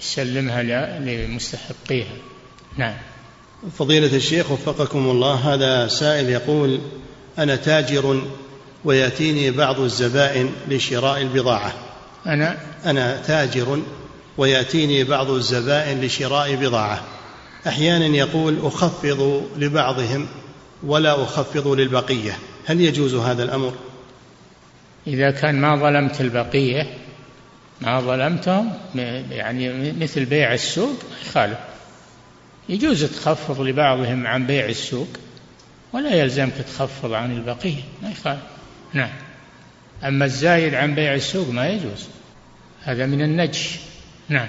[0.00, 0.62] يسلمها
[0.98, 2.16] لمستحقيها.
[2.76, 2.94] نعم.
[3.78, 6.80] فضيلة الشيخ وفقكم الله هذا سائل يقول
[7.38, 8.22] أنا تاجر
[8.84, 11.72] ويأتيني بعض الزبائن لشراء البضاعة.
[12.26, 13.82] أنا؟ أنا تاجر
[14.38, 17.04] ويأتيني بعض الزبائن لشراء بضاعة.
[17.66, 20.26] أحيانا يقول أخفض لبعضهم
[20.82, 22.38] ولا أخفض للبقية.
[22.66, 23.74] هل يجوز هذا الأمر؟
[25.06, 26.94] إذا كان ما ظلمت البقية
[27.80, 28.72] ما ظلمتهم
[29.30, 30.96] يعني مثل بيع السوق
[31.26, 31.58] يخالف.
[32.68, 35.08] يجوز تخفض لبعضهم عن بيع السوق
[35.92, 38.42] ولا يلزمك تخفض عن البقية ما يخالف.
[38.92, 39.10] نعم.
[40.04, 42.08] أما الزايد عن بيع السوق ما يجوز.
[42.82, 43.78] هذا من النجش.
[44.28, 44.48] نعم.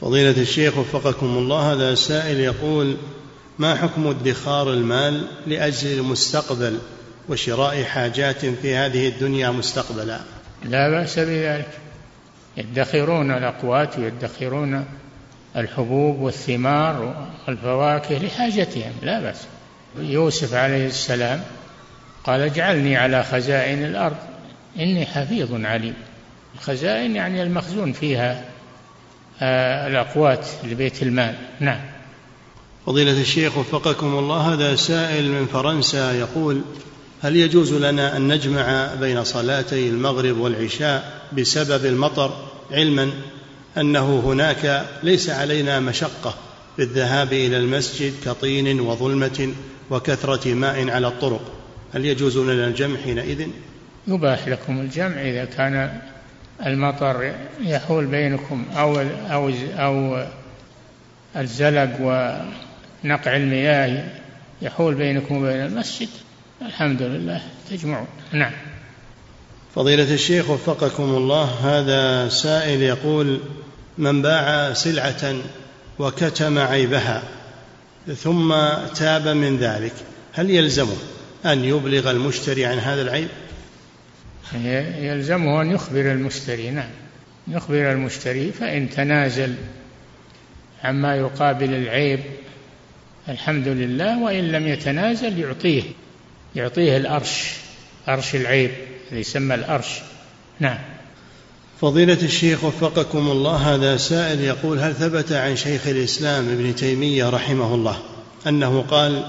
[0.00, 2.96] فضيلة الشيخ وفقكم الله هذا سائل يقول
[3.58, 6.78] ما حكم ادخار المال لأجل المستقبل
[7.28, 10.20] وشراء حاجات في هذه الدنيا مستقبلا؟
[10.64, 11.68] لا بأس بذلك.
[12.56, 14.84] يدخرون الأقوات ويدخرون
[15.56, 19.40] الحبوب والثمار والفواكه لحاجتهم لا بأس.
[19.98, 21.42] يوسف عليه السلام
[22.24, 24.16] قال اجعلني على خزائن الأرض
[24.78, 25.94] إني حفيظ عليم.
[26.54, 28.44] الخزائن يعني المخزون فيها
[29.42, 31.34] الأقوات لبيت المال.
[31.60, 31.80] نعم.
[32.86, 36.60] فضيلة الشيخ وفقكم الله هذا سائل من فرنسا يقول
[37.22, 42.36] هل يجوز لنا أن نجمع بين صلاتي المغرب والعشاء بسبب المطر؟
[42.70, 43.10] علما
[43.78, 46.34] أنه هناك ليس علينا مشقة
[46.78, 49.52] بالذهاب إلى المسجد كطين وظلمة
[49.90, 51.52] وكثرة ماء على الطرق.
[51.94, 53.46] هل يجوز لنا الجمع حينئذ؟
[54.06, 56.00] يباح لكم الجمع إذا كان
[56.66, 59.00] المطر يحول بينكم أو
[59.30, 60.26] أو أو
[61.36, 64.04] الزلق ونقع المياه
[64.62, 66.08] يحول بينكم وبين المسجد.
[66.62, 67.40] الحمد لله.
[67.70, 68.06] تجمعون.
[68.32, 68.52] نعم.
[69.74, 73.40] فضيلة الشيخ وفقكم الله هذا سائل يقول
[73.98, 75.34] من باع سلعة
[75.98, 77.22] وكتم عيبها
[78.16, 78.54] ثم
[78.94, 79.92] تاب من ذلك
[80.32, 80.96] هل يلزمه
[81.46, 83.28] أن يبلغ المشتري عن هذا العيب؟
[84.98, 86.90] يلزمه أن يخبر المشتري نعم
[87.48, 89.54] يخبر المشتري فإن تنازل
[90.84, 92.20] عما يقابل العيب
[93.28, 95.82] الحمد لله وإن لم يتنازل يعطيه.
[96.56, 97.52] يعطيه الأرش
[98.08, 98.70] أرش العيب
[99.12, 100.00] يسمى الأرش.
[100.60, 100.78] نعم.
[101.80, 107.74] فضيلة الشيخ وفقكم الله هذا سائل يقول هل ثبت عن شيخ الإسلام ابن تيمية رحمه
[107.74, 107.98] الله
[108.46, 109.24] أنه قال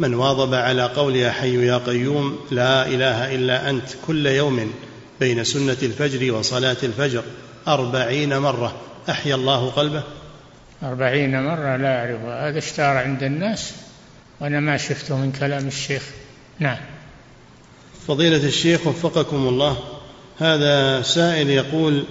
[0.00, 4.72] من واظب على قول يا حي يا قيوم لا إله إلا أنت كل يوم
[5.20, 7.22] بين سنة الفجر وصلاة الفجر
[7.68, 8.76] أربعين مرة.
[9.08, 10.02] أحيا الله قلبه.
[10.82, 12.20] أربعين مرة لا أعرف.
[12.20, 13.72] هذا اشتهر عند الناس
[14.40, 16.02] وأنا ما شفته من كلام الشيخ.
[16.58, 16.78] نعم.
[18.08, 19.76] فضيلة الشيخ وفقكم الله
[20.38, 22.04] هذا سائل يقول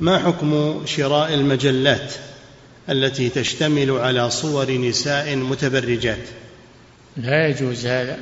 [0.00, 2.14] ما حكم شراء المجلات
[2.90, 6.28] التي تشتمل على صور نساء متبرجات؟
[7.18, 8.18] لا يجوز هذا.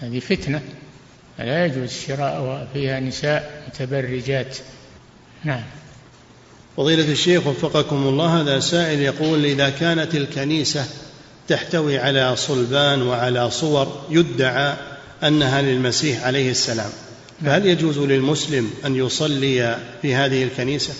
[0.00, 0.62] هذه فتنة.
[1.38, 4.56] لا يجوز شراء فيها نساء متبرجات.
[5.44, 5.62] نعم.
[6.76, 10.86] فضيلة الشيخ وفقكم الله هذا سائل يقول إذا كانت الكنيسة
[11.48, 14.74] تحتوي على صلبان وعلى صور يدعى
[15.22, 16.90] أنها للمسيح عليه السلام.
[17.44, 20.94] فهل يجوز للمسلم أن يصلي في هذه الكنيسة؟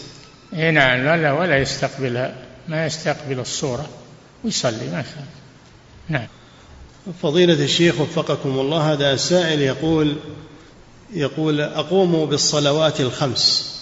[0.52, 1.06] إيه نعم.
[1.06, 2.34] ولا ولا يستقبلها.
[2.68, 3.88] ما يستقبل الصورة
[4.44, 5.28] ويصلي ما يخالف.
[6.08, 6.26] نعم.
[7.22, 10.16] فضيلة الشيخ وفقكم الله هذا سائل يقول
[11.14, 13.72] يقول أقوم بالصلوات الخمس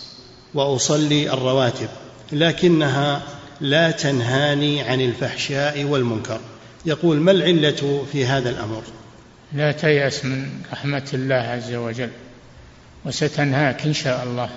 [0.55, 1.89] وأصلي الرواتب
[2.33, 3.23] لكنها
[3.61, 6.41] لا تنهاني عن الفحشاء والمنكر.
[6.87, 8.83] يقول ما العلة في هذا الأمر؟
[9.53, 12.11] لا تيأس من رحمة الله عز وجل
[13.05, 14.51] وستنهاك إن شاء الله.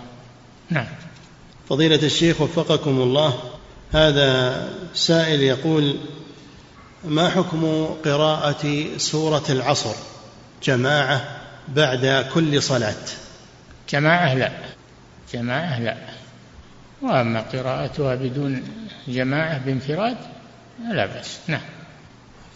[0.70, 0.88] نعم.
[1.70, 3.40] فضيلة الشيخ وفقكم الله
[3.92, 5.96] هذا سائل يقول
[7.06, 9.96] ما حكم قراءة سورة العصر؟
[10.64, 11.38] جماعة
[11.68, 13.06] بعد كل صلاة.
[13.90, 14.52] جماعة لا.
[15.34, 15.98] جماعة لا.
[17.02, 18.64] وأما قراءتها بدون
[19.08, 20.18] جماعة بانفراد
[20.92, 21.40] لا بأس.
[21.48, 21.62] نعم.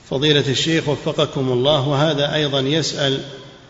[0.09, 3.21] فضيلة الشيخ وفقكم الله وهذا أيضا يسأل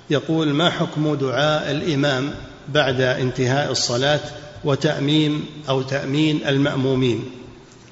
[0.09, 2.33] يقول ما حكم دعاء الإمام
[2.67, 4.19] بعد انتهاء الصلاة
[4.63, 7.25] وتأميم أو تأمين المأمومين؟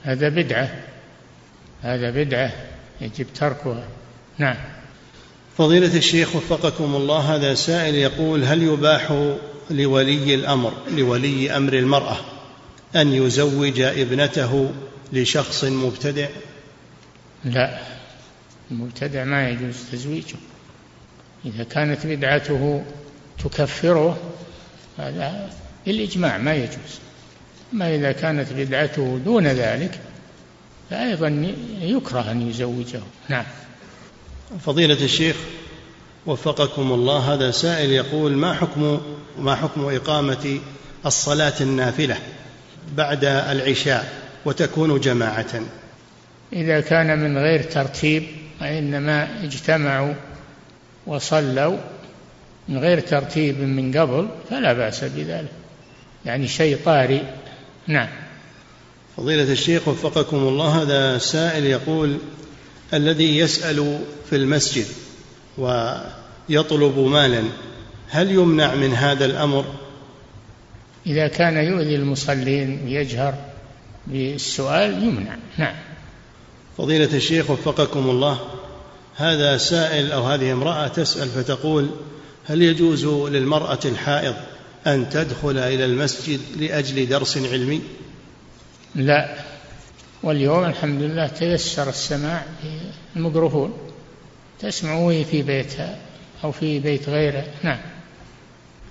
[0.04, 0.70] هذا بدعة.
[1.82, 2.52] هذا بدعة.
[3.02, 3.88] يجب تركها.
[4.38, 4.56] نعم.
[5.58, 9.32] فضيلة الشيخ وفقكم الله هذا سائل يقول هل يباح
[9.72, 12.18] لولي الأمر لولي أمر المرأة
[12.96, 14.72] أن يزوج ابنته
[15.14, 16.28] لشخص مبتدع؟
[17.46, 17.80] لا.
[18.72, 20.36] المبتدع ما يجوز تزويجه.
[21.46, 22.84] إذا كانت بدعته
[23.44, 24.18] تكفره
[24.98, 25.50] هذا
[25.86, 27.00] بالإجماع ما يجوز.
[27.74, 30.00] أما إذا كانت بدعته دون ذلك
[30.90, 33.00] فأيضا يكره أن يزوجه.
[33.30, 33.46] نعم.
[34.66, 35.36] فضيلة الشيخ
[36.26, 39.02] وفقكم الله هذا سائل يقول ما حكم
[39.40, 40.60] ما حكم إقامة
[41.06, 42.18] الصلاة النافلة
[42.98, 44.14] بعد العشاء
[44.46, 45.62] وتكون جماعة؟
[46.54, 48.24] إذا كان من غير ترتيب
[48.62, 50.14] وإنما اجتمعوا
[51.08, 51.78] وصلوا
[52.70, 55.52] من غير ترتيب من قبل فلا بأس بذلك.
[56.26, 57.22] يعني شيء طارئ.
[57.88, 58.10] نعم.
[59.18, 62.18] فضيلة الشيخ وفقكم الله هذا سائل يقول
[62.94, 64.00] الذي يسأل
[64.30, 64.86] في المسجد
[65.58, 67.44] ويطلب مالا
[68.10, 69.66] هل يمنع من هذا الأمر؟
[71.08, 73.34] إذا كان يؤذي المصلين ويجهر
[74.08, 75.38] بالسؤال يمنع.
[75.58, 75.76] نعم.
[76.78, 78.40] فضيلة الشيخ وفقكم الله
[79.16, 81.90] هذا سائل أو هذه امرأة تسأل فتقول
[82.46, 84.36] هل يجوز للمرأة الحائض
[84.88, 87.82] أن تدخل إلى المسجد لأجل درس علمي؟
[88.96, 89.36] لا.
[90.24, 92.68] واليوم الحمد لله تيسر السماع في
[93.16, 93.74] الميكروفون
[94.60, 95.98] تسمعه في بيتها
[96.44, 97.46] أو في بيت غيره.
[97.64, 97.80] نعم.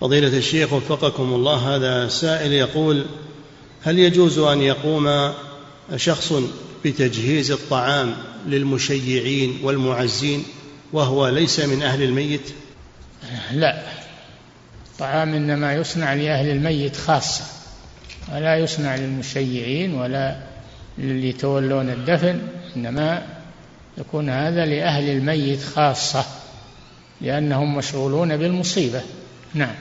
[0.01, 3.07] فضيلة الشيخ وفقكم الله هذا سائل يقول
[3.83, 5.33] هل يجوز أن يقوم
[5.97, 6.33] شخص
[6.85, 8.15] بتجهيز الطعام
[8.47, 10.45] للمشيعين والمعزين
[10.93, 12.51] وهو ليس من أهل الميت؟
[13.53, 13.83] لا.
[14.99, 17.45] طعام إنما يصنع لأهل الميت خاصة.
[18.33, 20.37] ولا يصنع للمشيعين ولا
[20.99, 22.41] للي يتولون الدفن
[22.77, 23.23] إنما
[23.99, 26.25] يكون هذا لأهل الميت خاصة
[27.21, 29.03] لأنهم مشغولون بالمصيبة.
[29.55, 29.75] نعم.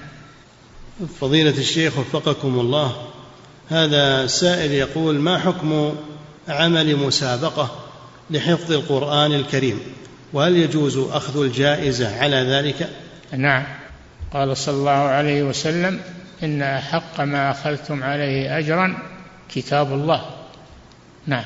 [1.20, 2.96] فضيلة الشيخ وفقكم الله
[3.70, 5.96] هذا سائل يقول ما حكم
[6.48, 7.72] عمل مسابقة
[8.30, 9.80] لحفظ القرآن الكريم؟
[10.34, 12.90] وهل يجوز أخذ الجائزة على ذلك؟
[13.32, 13.64] نعم.
[14.34, 16.00] قال صلى الله عليه وسلم
[16.44, 18.98] إن أحق ما أخذتم عليه أجرا
[19.50, 20.26] كتاب الله.
[21.28, 21.46] نعم.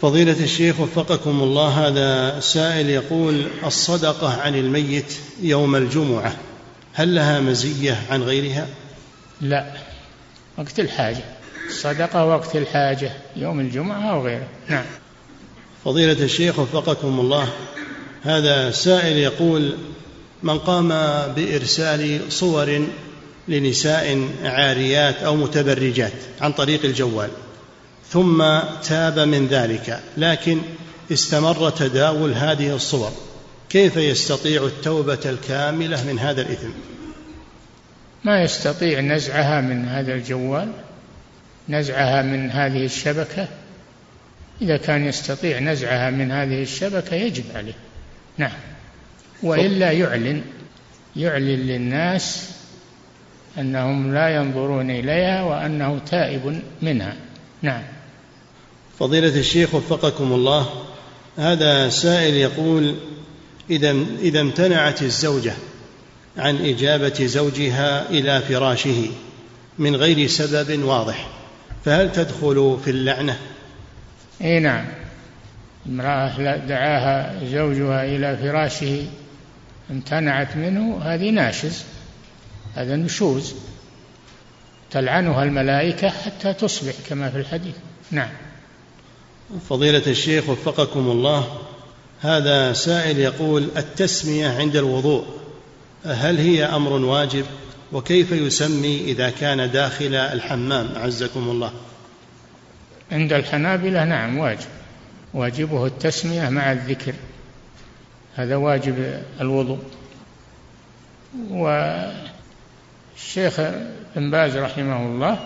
[0.00, 5.12] فضيلة الشيخ وفقكم الله هذا سائل يقول الصدقة عن الميت
[5.42, 6.36] يوم الجمعة
[6.92, 8.66] هل لها مزية عن غيرها؟
[9.40, 9.72] لا.
[10.58, 11.24] وقت الحاجة.
[11.68, 14.48] الصدقة وقت الحاجة يوم الجمعة أو غيره.
[14.68, 14.84] نعم.
[15.84, 17.48] فضيلة الشيخ وفقكم الله
[18.22, 19.76] هذا سائل يقول
[20.42, 20.88] من قام
[21.32, 22.86] بإرسال صور
[23.48, 27.30] لنساء عاريات أو متبرجات عن طريق الجوال
[28.10, 28.44] ثم
[28.84, 30.58] تاب من ذلك لكن
[31.12, 33.12] استمر تداول هذه الصور.
[33.70, 36.70] كيف يستطيع التوبة الكاملة من هذا الإثم؟
[38.24, 40.72] ما يستطيع نزعها من هذا الجوال
[41.68, 43.48] نزعها من هذه الشبكة؟
[44.62, 47.74] إذا كان يستطيع نزعها من هذه الشبكة يجب عليه.
[48.38, 48.52] نعم.
[49.42, 50.42] وإلا يعلن
[51.16, 52.50] يعلن للناس
[53.58, 57.16] أنهم لا ينظرون إليها وأنه تائب منها.
[57.62, 57.82] نعم.
[58.98, 60.68] فضيلة الشيخ وفقكم الله
[61.38, 62.94] هذا سائل يقول
[63.70, 65.52] إذا إذا امتنعت الزوجة
[66.38, 69.10] عن إجابة زوجها إلى فراشه
[69.78, 71.28] من غير سبب واضح
[71.84, 73.36] فهل تدخل في اللعنة؟
[74.42, 74.84] إي نعم.
[75.88, 79.06] امرأة دعاها زوجها إلى فراشه
[79.90, 81.84] امتنعت منه هذه ناشز.
[82.74, 83.54] هذا نشوز
[84.90, 87.74] تلعنها الملائكة حتى تصبح كما في الحديث.
[88.10, 88.30] نعم.
[89.68, 91.58] فضيلة الشيخ وفقكم الله
[92.20, 95.26] هذا سائل يقول التسمية عند الوضوء
[96.04, 97.44] هل هي أمر واجب؟
[97.92, 101.72] وكيف يسمي إذا كان داخل الحمام؟ عزكم الله.
[103.12, 104.68] عند الحنابلة نعم واجب.
[105.34, 107.14] واجبه التسمية مع الذكر.
[108.34, 109.78] هذا واجب الوضوء.
[113.12, 113.60] والشيخ
[114.16, 115.38] بن باز رحمه الله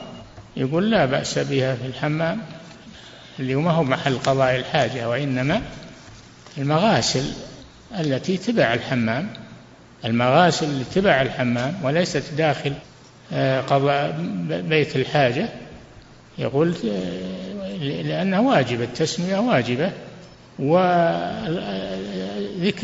[0.56, 2.40] يقول لا بأس بها في الحمام.
[3.40, 5.62] اللي ما هو محل قضاء الحاجة وإنما
[6.58, 7.32] المغاسل
[8.00, 9.28] التي تبع الحمام
[10.04, 12.72] المغاسل اللي تبع الحمام وليست داخل
[13.32, 14.16] آه، قضاء
[14.48, 15.48] بيت الحاجة.
[16.38, 19.92] يقول آه، لأنها واجبة التسمية واجبة
[20.58, 20.90] وذكر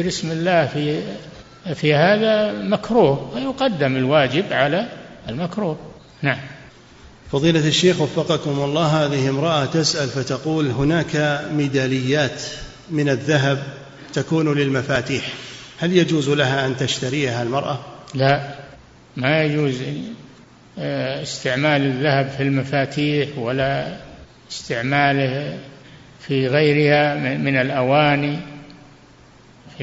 [0.06, 1.02] اسم الله في
[1.74, 4.88] في هذا مكروه ويقدم الواجب على
[5.28, 5.76] المكروه.
[6.22, 6.38] نعم.
[7.32, 12.42] فضيلة الشيخ وفقكم الله هذه امرأة تسأل فتقول هناك ميداليات
[12.90, 13.62] من الذهب
[14.12, 15.24] تكون للمفاتيح
[15.78, 17.78] هل يجوز لها أن تشتريها المرأة؟
[18.14, 18.54] لا
[19.16, 19.82] ما يجوز
[20.78, 23.96] آه، استعمال الذهب في المفاتيح ولا
[24.50, 25.58] استعماله
[26.20, 28.38] في غيرها من الأواني.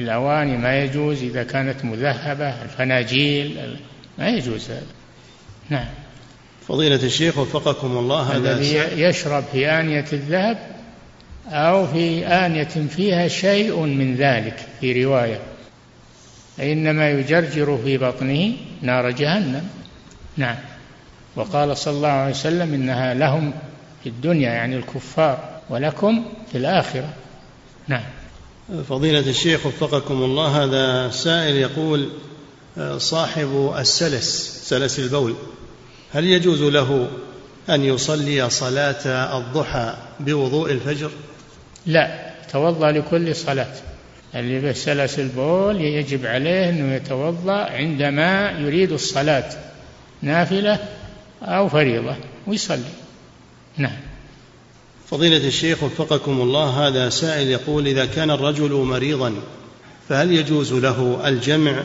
[0.00, 3.76] الأواني ما يجوز إذا كانت مذهبة الفناجيل
[4.18, 4.82] ما يجوز هذا.
[5.70, 5.86] نعم.
[6.68, 10.58] فضيلة الشيخ وفقكم الله هذا الذي يشرب في آنية الذهب
[11.48, 15.40] أو في آنية فيها شيء من ذلك في رواية.
[16.56, 19.68] فإنما يجرجر في بطنه نار جهنم.
[20.36, 20.56] نعم.
[21.36, 23.52] وقال صلى الله عليه وسلم إنها لهم
[24.02, 27.08] في الدنيا يعني الكفار ولكم في الآخرة.
[27.88, 28.04] نعم.
[28.88, 32.08] فضيلة الشيخ وفقكم الله هذا سائل يقول
[32.96, 35.34] صاحب السلس سلس البول
[36.12, 37.08] هل يجوز له
[37.70, 41.10] أن يصلي صلاة الضحى بوضوء الفجر؟
[41.86, 43.74] لا توضأ لكل صلاة.
[44.34, 49.50] اللي بسلس البول يجب عليه أنه يتوضأ عندما يريد الصلاة
[50.22, 50.78] نافلة
[51.42, 52.16] أو فريضة
[52.46, 52.90] ويصلي.
[53.76, 54.09] نعم.
[55.10, 59.34] فضيلة الشيخ وفقكم الله هذا سائل يقول إذا كان الرجل مريضا
[60.08, 61.82] فهل يجوز له الجمع؟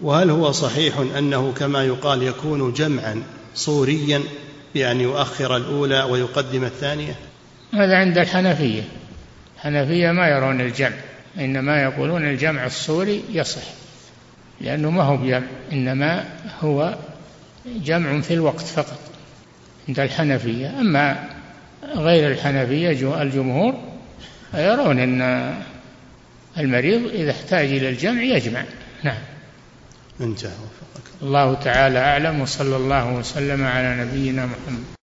[0.00, 3.22] وهل هو صحيح أنه كما يقال يكون جمعا
[3.54, 4.22] صوريا
[4.74, 7.14] بأن يؤخر الأولى ويقدم الثانية؟
[7.74, 8.82] هذا عند الحنفية.
[9.56, 10.96] الحنفية ما يرون الجمع
[11.38, 13.62] إنما يقولون الجمع الصوري يصح
[14.60, 16.24] لأنه ما هو بجمع إنما
[16.60, 16.94] هو
[17.66, 19.00] جمع في الوقت فقط
[19.88, 20.80] عند الحنفية.
[20.80, 21.39] أما
[21.82, 23.74] غير الحنفية الجمهور
[24.54, 25.54] يرون أن
[26.58, 28.64] المريض إذا احتاج إلى الجمع يجمع.
[29.02, 29.18] نعم.
[30.20, 30.50] انتهى
[31.22, 34.99] الله تعالى أعلم وصلى الله وسلم على نبينا محمد.